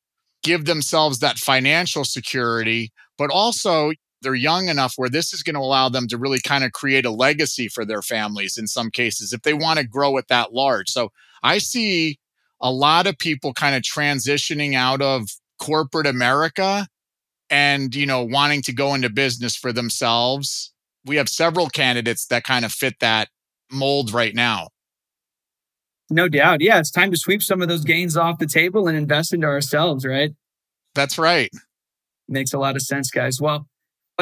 give 0.43 0.65
themselves 0.65 1.19
that 1.19 1.37
financial 1.37 2.03
security, 2.03 2.91
but 3.17 3.29
also 3.29 3.91
they're 4.23 4.33
young 4.33 4.69
enough 4.69 4.93
where 4.95 5.09
this 5.09 5.33
is 5.33 5.43
going 5.43 5.55
to 5.55 5.59
allow 5.59 5.89
them 5.89 6.07
to 6.07 6.17
really 6.17 6.39
kind 6.39 6.63
of 6.63 6.71
create 6.71 7.05
a 7.05 7.11
legacy 7.11 7.67
for 7.67 7.85
their 7.85 8.01
families 8.01 8.57
in 8.57 8.67
some 8.67 8.89
cases 8.89 9.33
if 9.33 9.41
they 9.43 9.53
want 9.53 9.79
to 9.79 9.85
grow 9.85 10.17
it 10.17 10.27
that 10.29 10.53
large. 10.53 10.89
So 10.89 11.11
I 11.43 11.59
see 11.59 12.17
a 12.59 12.71
lot 12.71 13.05
of 13.05 13.17
people 13.17 13.53
kind 13.53 13.75
of 13.75 13.83
transitioning 13.83 14.73
out 14.73 15.01
of 15.01 15.27
corporate 15.59 16.07
America 16.07 16.87
and 17.49 17.93
you 17.93 18.05
know 18.05 18.23
wanting 18.23 18.61
to 18.63 18.73
go 18.73 18.93
into 18.93 19.09
business 19.09 19.55
for 19.55 19.71
themselves. 19.71 20.73
We 21.05 21.17
have 21.17 21.29
several 21.29 21.69
candidates 21.69 22.25
that 22.27 22.43
kind 22.43 22.65
of 22.65 22.71
fit 22.71 22.95
that 23.01 23.27
mold 23.69 24.11
right 24.13 24.33
now. 24.33 24.69
No 26.09 26.29
doubt. 26.29 26.61
Yeah, 26.61 26.79
it's 26.79 26.91
time 26.91 27.11
to 27.11 27.17
sweep 27.17 27.43
some 27.43 27.61
of 27.61 27.67
those 27.67 27.83
gains 27.83 28.15
off 28.15 28.39
the 28.39 28.47
table 28.47 28.87
and 28.87 28.97
invest 28.97 29.33
into 29.33 29.47
ourselves, 29.47 30.05
right? 30.05 30.31
That's 30.95 31.17
right. 31.17 31.49
Makes 32.27 32.53
a 32.53 32.59
lot 32.59 32.75
of 32.75 32.81
sense, 32.81 33.09
guys. 33.09 33.41
Well, 33.41 33.67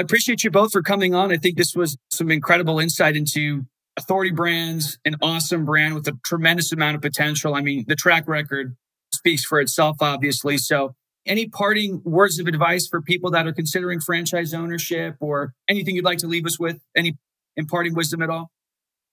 I 0.02 0.04
appreciate 0.04 0.44
you 0.44 0.50
both 0.50 0.72
for 0.72 0.82
coming 0.82 1.14
on. 1.14 1.32
I 1.32 1.38
think 1.38 1.58
this 1.58 1.76
was 1.76 1.96
some 2.10 2.32
incredible 2.32 2.80
insight 2.80 3.16
into 3.16 3.68
Authority 3.98 4.32
Brands, 4.32 4.98
an 5.06 5.16
awesome 5.22 5.64
brand 5.64 5.94
with 5.94 6.08
a 6.08 6.18
tremendous 6.26 6.72
amount 6.72 6.96
of 6.96 7.04
potential. 7.04 7.54
I 7.54 7.62
mean, 7.62 7.86
the 7.88 7.96
track 7.96 8.28
record 8.28 8.76
speaks 9.14 9.46
for 9.46 9.62
itself, 9.62 9.98
obviously. 10.02 10.58
So, 10.58 10.96
any 11.28 11.48
parting 11.48 12.02
words 12.04 12.40
of 12.40 12.48
advice 12.48 12.88
for 12.88 13.00
people 13.00 13.30
that 13.30 13.46
are 13.46 13.54
considering 13.54 14.00
franchise 14.00 14.56
ownership 14.56 15.18
or 15.20 15.54
anything 15.70 15.96
you'd 15.96 16.04
like 16.04 16.18
to 16.18 16.28
leave 16.28 16.48
us 16.48 16.58
with? 16.60 16.80
Any 16.98 17.20
imparting 17.56 17.94
wisdom 17.94 18.24
at 18.24 18.32
all? 18.32 18.50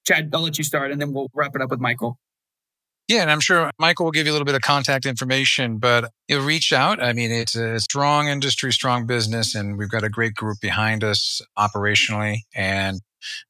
Chad, 0.07 0.31
I'll 0.33 0.40
let 0.40 0.57
you 0.57 0.64
start 0.64 0.90
and 0.90 0.98
then 0.98 1.12
we'll 1.12 1.29
wrap 1.35 1.55
it 1.55 1.61
up 1.61 1.68
with 1.68 1.81
Michael. 1.81 2.18
Yeah, 3.09 3.23
and 3.23 3.31
I'm 3.31 3.40
sure 3.40 3.71
Michael 3.79 4.05
will 4.05 4.12
give 4.12 4.27
you 4.27 4.33
a 4.33 4.35
little 4.35 4.44
bit 4.44 4.55
of 4.55 4.61
contact 4.61 5.07
information, 5.07 5.79
but 5.79 6.11
you'll 6.29 6.44
reach 6.44 6.75
out. 6.75 7.03
I 7.03 7.14
mean, 7.14 7.31
it's 7.31 7.55
a 7.55 7.81
strong 7.81 8.29
industry, 8.29 8.71
strong 8.71 9.07
business, 9.07 9.55
and 9.55 9.79
we've 9.79 9.90
got 9.90 10.05
a 10.05 10.11
great 10.11 10.35
group 10.35 10.61
behind 10.61 11.03
us 11.03 11.40
operationally, 11.59 12.40
and 12.55 13.01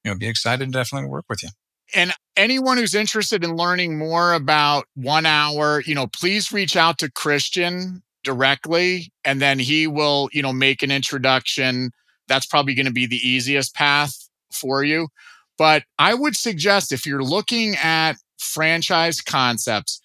you 0.05 0.13
know, 0.13 0.17
be 0.17 0.29
excited 0.29 0.65
to 0.65 0.71
definitely 0.71 1.09
work 1.09 1.25
with 1.29 1.43
you. 1.43 1.49
And 1.93 2.13
anyone 2.37 2.77
who's 2.77 2.95
interested 2.95 3.43
in 3.43 3.57
learning 3.57 3.99
more 3.99 4.33
about 4.33 4.85
one 4.95 5.27
hour, 5.27 5.83
you 5.85 5.95
know, 5.95 6.07
please 6.07 6.53
reach 6.53 6.77
out 6.77 6.99
to 6.99 7.11
Christian 7.11 8.03
directly, 8.23 9.11
and 9.25 9.43
then 9.43 9.59
he 9.59 9.89
will, 9.89 10.29
you 10.33 10.43
know, 10.43 10.53
make 10.53 10.85
an 10.85 10.93
introduction. 10.93 11.91
That's 12.29 12.47
probably 12.47 12.75
going 12.75 12.87
to 12.87 12.93
be 12.93 13.07
the 13.07 13.17
easiest 13.17 13.75
path 13.75 14.29
for 14.53 14.85
you. 14.85 15.09
But 15.57 15.83
I 15.99 16.15
would 16.15 16.37
suggest 16.37 16.93
if 16.93 17.07
you're 17.07 17.25
looking 17.25 17.75
at 17.83 18.15
franchise 18.39 19.21
concepts, 19.21 20.01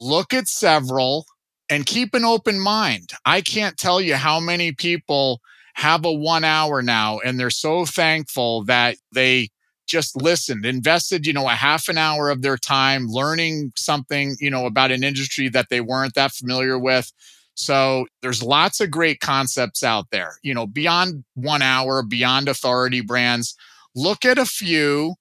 look 0.00 0.34
at 0.34 0.48
several 0.48 1.26
and 1.68 1.86
keep 1.86 2.14
an 2.14 2.24
open 2.24 2.60
mind. 2.60 3.10
I 3.24 3.40
can't 3.40 3.76
tell 3.76 4.00
you 4.00 4.16
how 4.16 4.40
many 4.40 4.72
people 4.72 5.40
have 5.74 6.04
a 6.04 6.12
one 6.12 6.44
hour 6.44 6.80
now 6.82 7.18
and 7.18 7.38
they're 7.38 7.50
so 7.50 7.84
thankful 7.84 8.64
that 8.64 8.96
they 9.12 9.48
just 9.86 10.20
listened, 10.20 10.66
invested, 10.66 11.26
you 11.26 11.32
know, 11.32 11.48
a 11.48 11.52
half 11.52 11.88
an 11.88 11.98
hour 11.98 12.28
of 12.28 12.42
their 12.42 12.56
time 12.56 13.06
learning 13.06 13.72
something, 13.76 14.36
you 14.40 14.50
know, 14.50 14.66
about 14.66 14.90
an 14.90 15.04
industry 15.04 15.48
that 15.48 15.68
they 15.70 15.80
weren't 15.80 16.14
that 16.14 16.32
familiar 16.32 16.78
with. 16.78 17.12
So 17.54 18.06
there's 18.20 18.42
lots 18.42 18.80
of 18.80 18.90
great 18.90 19.20
concepts 19.20 19.82
out 19.82 20.06
there, 20.10 20.38
you 20.42 20.52
know, 20.52 20.66
beyond 20.66 21.24
one 21.34 21.62
hour, 21.62 22.02
beyond 22.02 22.48
authority 22.48 23.00
brands. 23.00 23.54
Look 23.94 24.24
at 24.24 24.38
a 24.38 24.44
few 24.44 25.14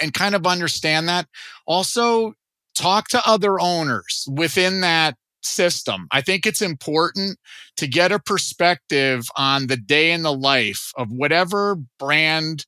and 0.00 0.14
kind 0.14 0.34
of 0.34 0.46
understand 0.46 1.08
that. 1.08 1.26
Also, 1.66 2.34
talk 2.74 3.08
to 3.08 3.22
other 3.26 3.60
owners 3.60 4.26
within 4.30 4.80
that 4.80 5.16
system. 5.42 6.06
I 6.10 6.20
think 6.20 6.46
it's 6.46 6.62
important 6.62 7.38
to 7.76 7.86
get 7.86 8.12
a 8.12 8.18
perspective 8.18 9.26
on 9.36 9.66
the 9.66 9.76
day 9.76 10.12
in 10.12 10.22
the 10.22 10.32
life 10.32 10.92
of 10.96 11.08
whatever 11.10 11.76
brand 11.98 12.66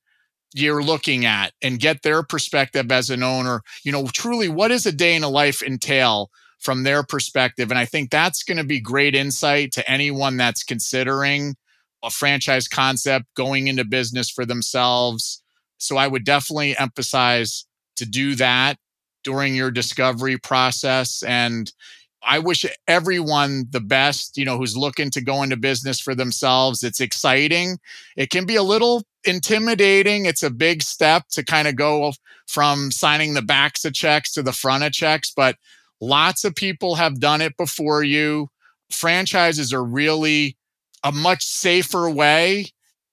you're 0.53 0.83
looking 0.83 1.25
at 1.25 1.53
and 1.61 1.79
get 1.79 2.01
their 2.01 2.23
perspective 2.23 2.91
as 2.91 3.09
an 3.09 3.23
owner. 3.23 3.61
You 3.83 3.91
know, 3.91 4.07
truly, 4.07 4.47
what 4.47 4.69
does 4.69 4.85
a 4.85 4.91
day 4.91 5.15
in 5.15 5.23
a 5.23 5.29
life 5.29 5.61
entail 5.61 6.29
from 6.59 6.83
their 6.83 7.03
perspective? 7.03 7.71
And 7.71 7.77
I 7.77 7.85
think 7.85 8.09
that's 8.09 8.43
going 8.43 8.57
to 8.57 8.63
be 8.63 8.79
great 8.79 9.15
insight 9.15 9.71
to 9.73 9.89
anyone 9.89 10.37
that's 10.37 10.63
considering 10.63 11.55
a 12.03 12.09
franchise 12.09 12.67
concept 12.67 13.25
going 13.35 13.67
into 13.67 13.83
business 13.83 14.29
for 14.29 14.45
themselves. 14.45 15.41
So 15.77 15.97
I 15.97 16.07
would 16.07 16.23
definitely 16.23 16.77
emphasize 16.77 17.65
to 17.97 18.05
do 18.05 18.35
that 18.35 18.77
during 19.23 19.55
your 19.55 19.71
discovery 19.71 20.37
process. 20.37 21.23
And 21.23 21.71
I 22.27 22.39
wish 22.39 22.65
everyone 22.87 23.65
the 23.69 23.79
best, 23.79 24.37
you 24.37 24.45
know, 24.45 24.57
who's 24.57 24.75
looking 24.75 25.11
to 25.11 25.21
go 25.21 25.43
into 25.43 25.57
business 25.57 25.99
for 25.99 26.15
themselves. 26.15 26.83
It's 26.83 26.99
exciting. 26.99 27.77
It 28.15 28.29
can 28.29 28.45
be 28.45 28.55
a 28.55 28.63
little 28.63 29.03
intimidating. 29.23 30.25
It's 30.25 30.43
a 30.43 30.49
big 30.49 30.81
step 30.81 31.27
to 31.31 31.43
kind 31.43 31.67
of 31.67 31.75
go 31.75 32.13
from 32.47 32.91
signing 32.91 33.33
the 33.33 33.41
backs 33.41 33.85
of 33.85 33.93
checks 33.93 34.31
to 34.33 34.43
the 34.43 34.53
front 34.53 34.83
of 34.83 34.91
checks, 34.91 35.31
but 35.35 35.55
lots 36.01 36.43
of 36.43 36.55
people 36.55 36.95
have 36.95 37.19
done 37.19 37.41
it 37.41 37.57
before 37.57 38.03
you. 38.03 38.49
Franchises 38.91 39.73
are 39.73 39.83
really 39.83 40.57
a 41.03 41.11
much 41.11 41.45
safer 41.45 42.09
way 42.09 42.67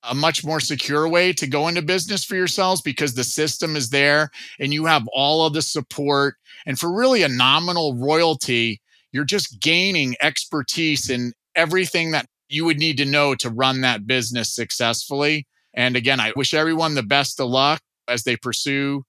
a 0.05 0.15
much 0.15 0.45
more 0.45 0.61
secure 0.61 1.09
way 1.09 1.33
to 1.33 1.47
go 1.47 1.69
into 1.69 1.83
business 1.83 2.25
for 2.25 2.35
yourselves 2.35 2.81
because 2.81 3.15
the 3.15 3.25
system 3.25 3.77
is 3.77 3.91
there 3.91 4.31
and 4.59 4.73
you 4.73 4.87
have 4.87 5.07
all 5.12 5.47
of 5.47 5.53
the 5.53 5.62
support. 5.62 6.37
And 6.67 6.79
for 6.79 6.93
really 6.93 7.23
a 7.23 7.29
nominal 7.29 7.95
royalty, 7.95 8.81
you're 9.12 9.25
just 9.25 9.61
gaining 9.61 10.17
expertise 10.21 11.11
in 11.11 11.33
everything 11.55 12.11
that 12.12 12.27
you 12.49 12.65
would 12.65 12.79
need 12.79 12.97
to 12.99 13.05
know 13.05 13.35
to 13.37 13.51
run 13.51 13.81
that 13.83 14.07
business 14.07 14.53
successfully. 14.53 15.47
And 15.75 15.97
again, 15.97 16.21
I 16.21 16.33
wish 16.37 16.53
everyone 16.53 16.95
the 16.95 17.03
best 17.03 17.41
of 17.41 17.49
luck 17.49 17.81
as 18.09 18.25
they 18.25 18.37
pursue, 18.37 19.05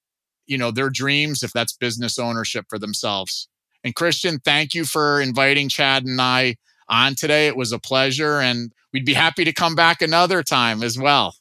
you 0.45 0.57
know, 0.57 0.71
their 0.71 0.89
dreams 0.89 1.43
if 1.43 1.51
that's 1.51 1.73
business 1.73 2.19
ownership 2.19 2.65
for 2.69 2.79
themselves. 2.79 3.47
And 3.83 3.95
Christian, 3.95 4.39
thank 4.39 4.73
you 4.73 4.85
for 4.85 5.19
inviting 5.19 5.67
Chad 5.69 6.05
and 6.05 6.21
I 6.21 6.55
on 6.87 7.15
today. 7.15 7.47
It 7.47 7.57
was 7.57 7.71
a 7.71 7.79
pleasure 7.79 8.39
and 8.39 8.71
we'd 8.93 9.05
be 9.05 9.13
happy 9.13 9.43
to 9.43 9.51
come 9.51 9.75
back 9.75 10.01
another 10.01 10.43
time 10.43 10.83
as 10.83 10.97
well. 10.97 11.35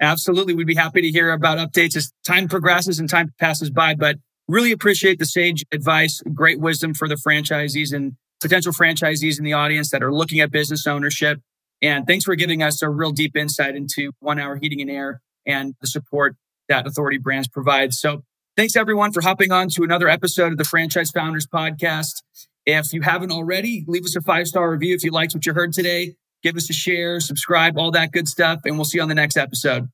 Absolutely. 0.00 0.54
We'd 0.54 0.66
be 0.66 0.74
happy 0.74 1.00
to 1.00 1.10
hear 1.10 1.32
about 1.32 1.58
updates 1.58 1.96
as 1.96 2.12
time 2.26 2.48
progresses 2.48 2.98
and 2.98 3.08
time 3.08 3.32
passes 3.38 3.70
by. 3.70 3.94
But 3.94 4.16
really 4.48 4.72
appreciate 4.72 5.18
the 5.18 5.24
sage 5.24 5.64
advice, 5.72 6.22
great 6.34 6.60
wisdom 6.60 6.92
for 6.92 7.08
the 7.08 7.14
franchisees 7.14 7.92
and 7.94 8.14
potential 8.40 8.72
franchisees 8.72 9.38
in 9.38 9.44
the 9.44 9.52
audience 9.52 9.90
that 9.90 10.02
are 10.02 10.12
looking 10.12 10.40
at 10.40 10.50
business 10.50 10.86
ownership. 10.86 11.40
And 11.80 12.06
thanks 12.06 12.24
for 12.24 12.34
giving 12.34 12.62
us 12.62 12.82
a 12.82 12.90
real 12.90 13.12
deep 13.12 13.36
insight 13.36 13.76
into 13.76 14.12
one 14.20 14.38
hour 14.38 14.56
heating 14.56 14.80
and 14.80 14.90
air 14.90 15.20
and 15.46 15.74
the 15.80 15.86
support 15.86 16.36
that 16.68 16.86
Authority 16.86 17.18
Brands 17.18 17.48
provides. 17.48 17.98
So 18.00 18.24
thanks 18.56 18.76
everyone 18.76 19.12
for 19.12 19.20
hopping 19.20 19.52
on 19.52 19.68
to 19.70 19.84
another 19.84 20.08
episode 20.08 20.52
of 20.52 20.58
the 20.58 20.64
Franchise 20.64 21.10
Founders 21.12 21.46
Podcast. 21.46 22.22
If 22.66 22.92
you 22.92 23.02
haven't 23.02 23.32
already, 23.32 23.84
leave 23.88 24.04
us 24.04 24.16
a 24.16 24.20
five 24.20 24.48
star 24.48 24.70
review 24.70 24.94
if 24.94 25.04
you 25.04 25.10
liked 25.10 25.34
what 25.34 25.46
you 25.46 25.54
heard 25.54 25.72
today 25.72 26.16
give 26.42 26.56
us 26.56 26.68
a 26.70 26.72
share, 26.72 27.20
subscribe, 27.20 27.78
all 27.78 27.90
that 27.92 28.12
good 28.12 28.28
stuff, 28.28 28.60
and 28.64 28.76
we'll 28.76 28.84
see 28.84 28.98
you 28.98 29.02
on 29.02 29.08
the 29.08 29.14
next 29.14 29.36
episode. 29.36 29.88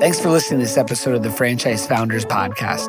Thanks 0.00 0.18
for 0.18 0.30
listening 0.30 0.60
to 0.60 0.64
this 0.64 0.78
episode 0.78 1.14
of 1.14 1.22
the 1.22 1.30
Franchise 1.30 1.86
Founders 1.86 2.24
Podcast. 2.24 2.88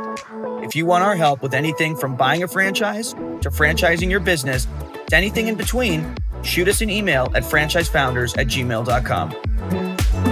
If 0.63 0.75
you 0.75 0.85
want 0.85 1.03
our 1.03 1.15
help 1.15 1.41
with 1.41 1.53
anything 1.53 1.97
from 1.97 2.15
buying 2.15 2.43
a 2.43 2.47
franchise 2.47 3.11
to 3.41 3.49
franchising 3.49 4.09
your 4.09 4.21
business 4.21 4.65
to 5.07 5.15
anything 5.17 5.47
in 5.47 5.55
between, 5.55 6.15
shoot 6.43 6.69
us 6.69 6.81
an 6.81 6.89
email 6.89 7.29
at 7.35 7.43
franchisefounders 7.43 8.37
at 8.37 8.47
gmail.com. 8.47 10.30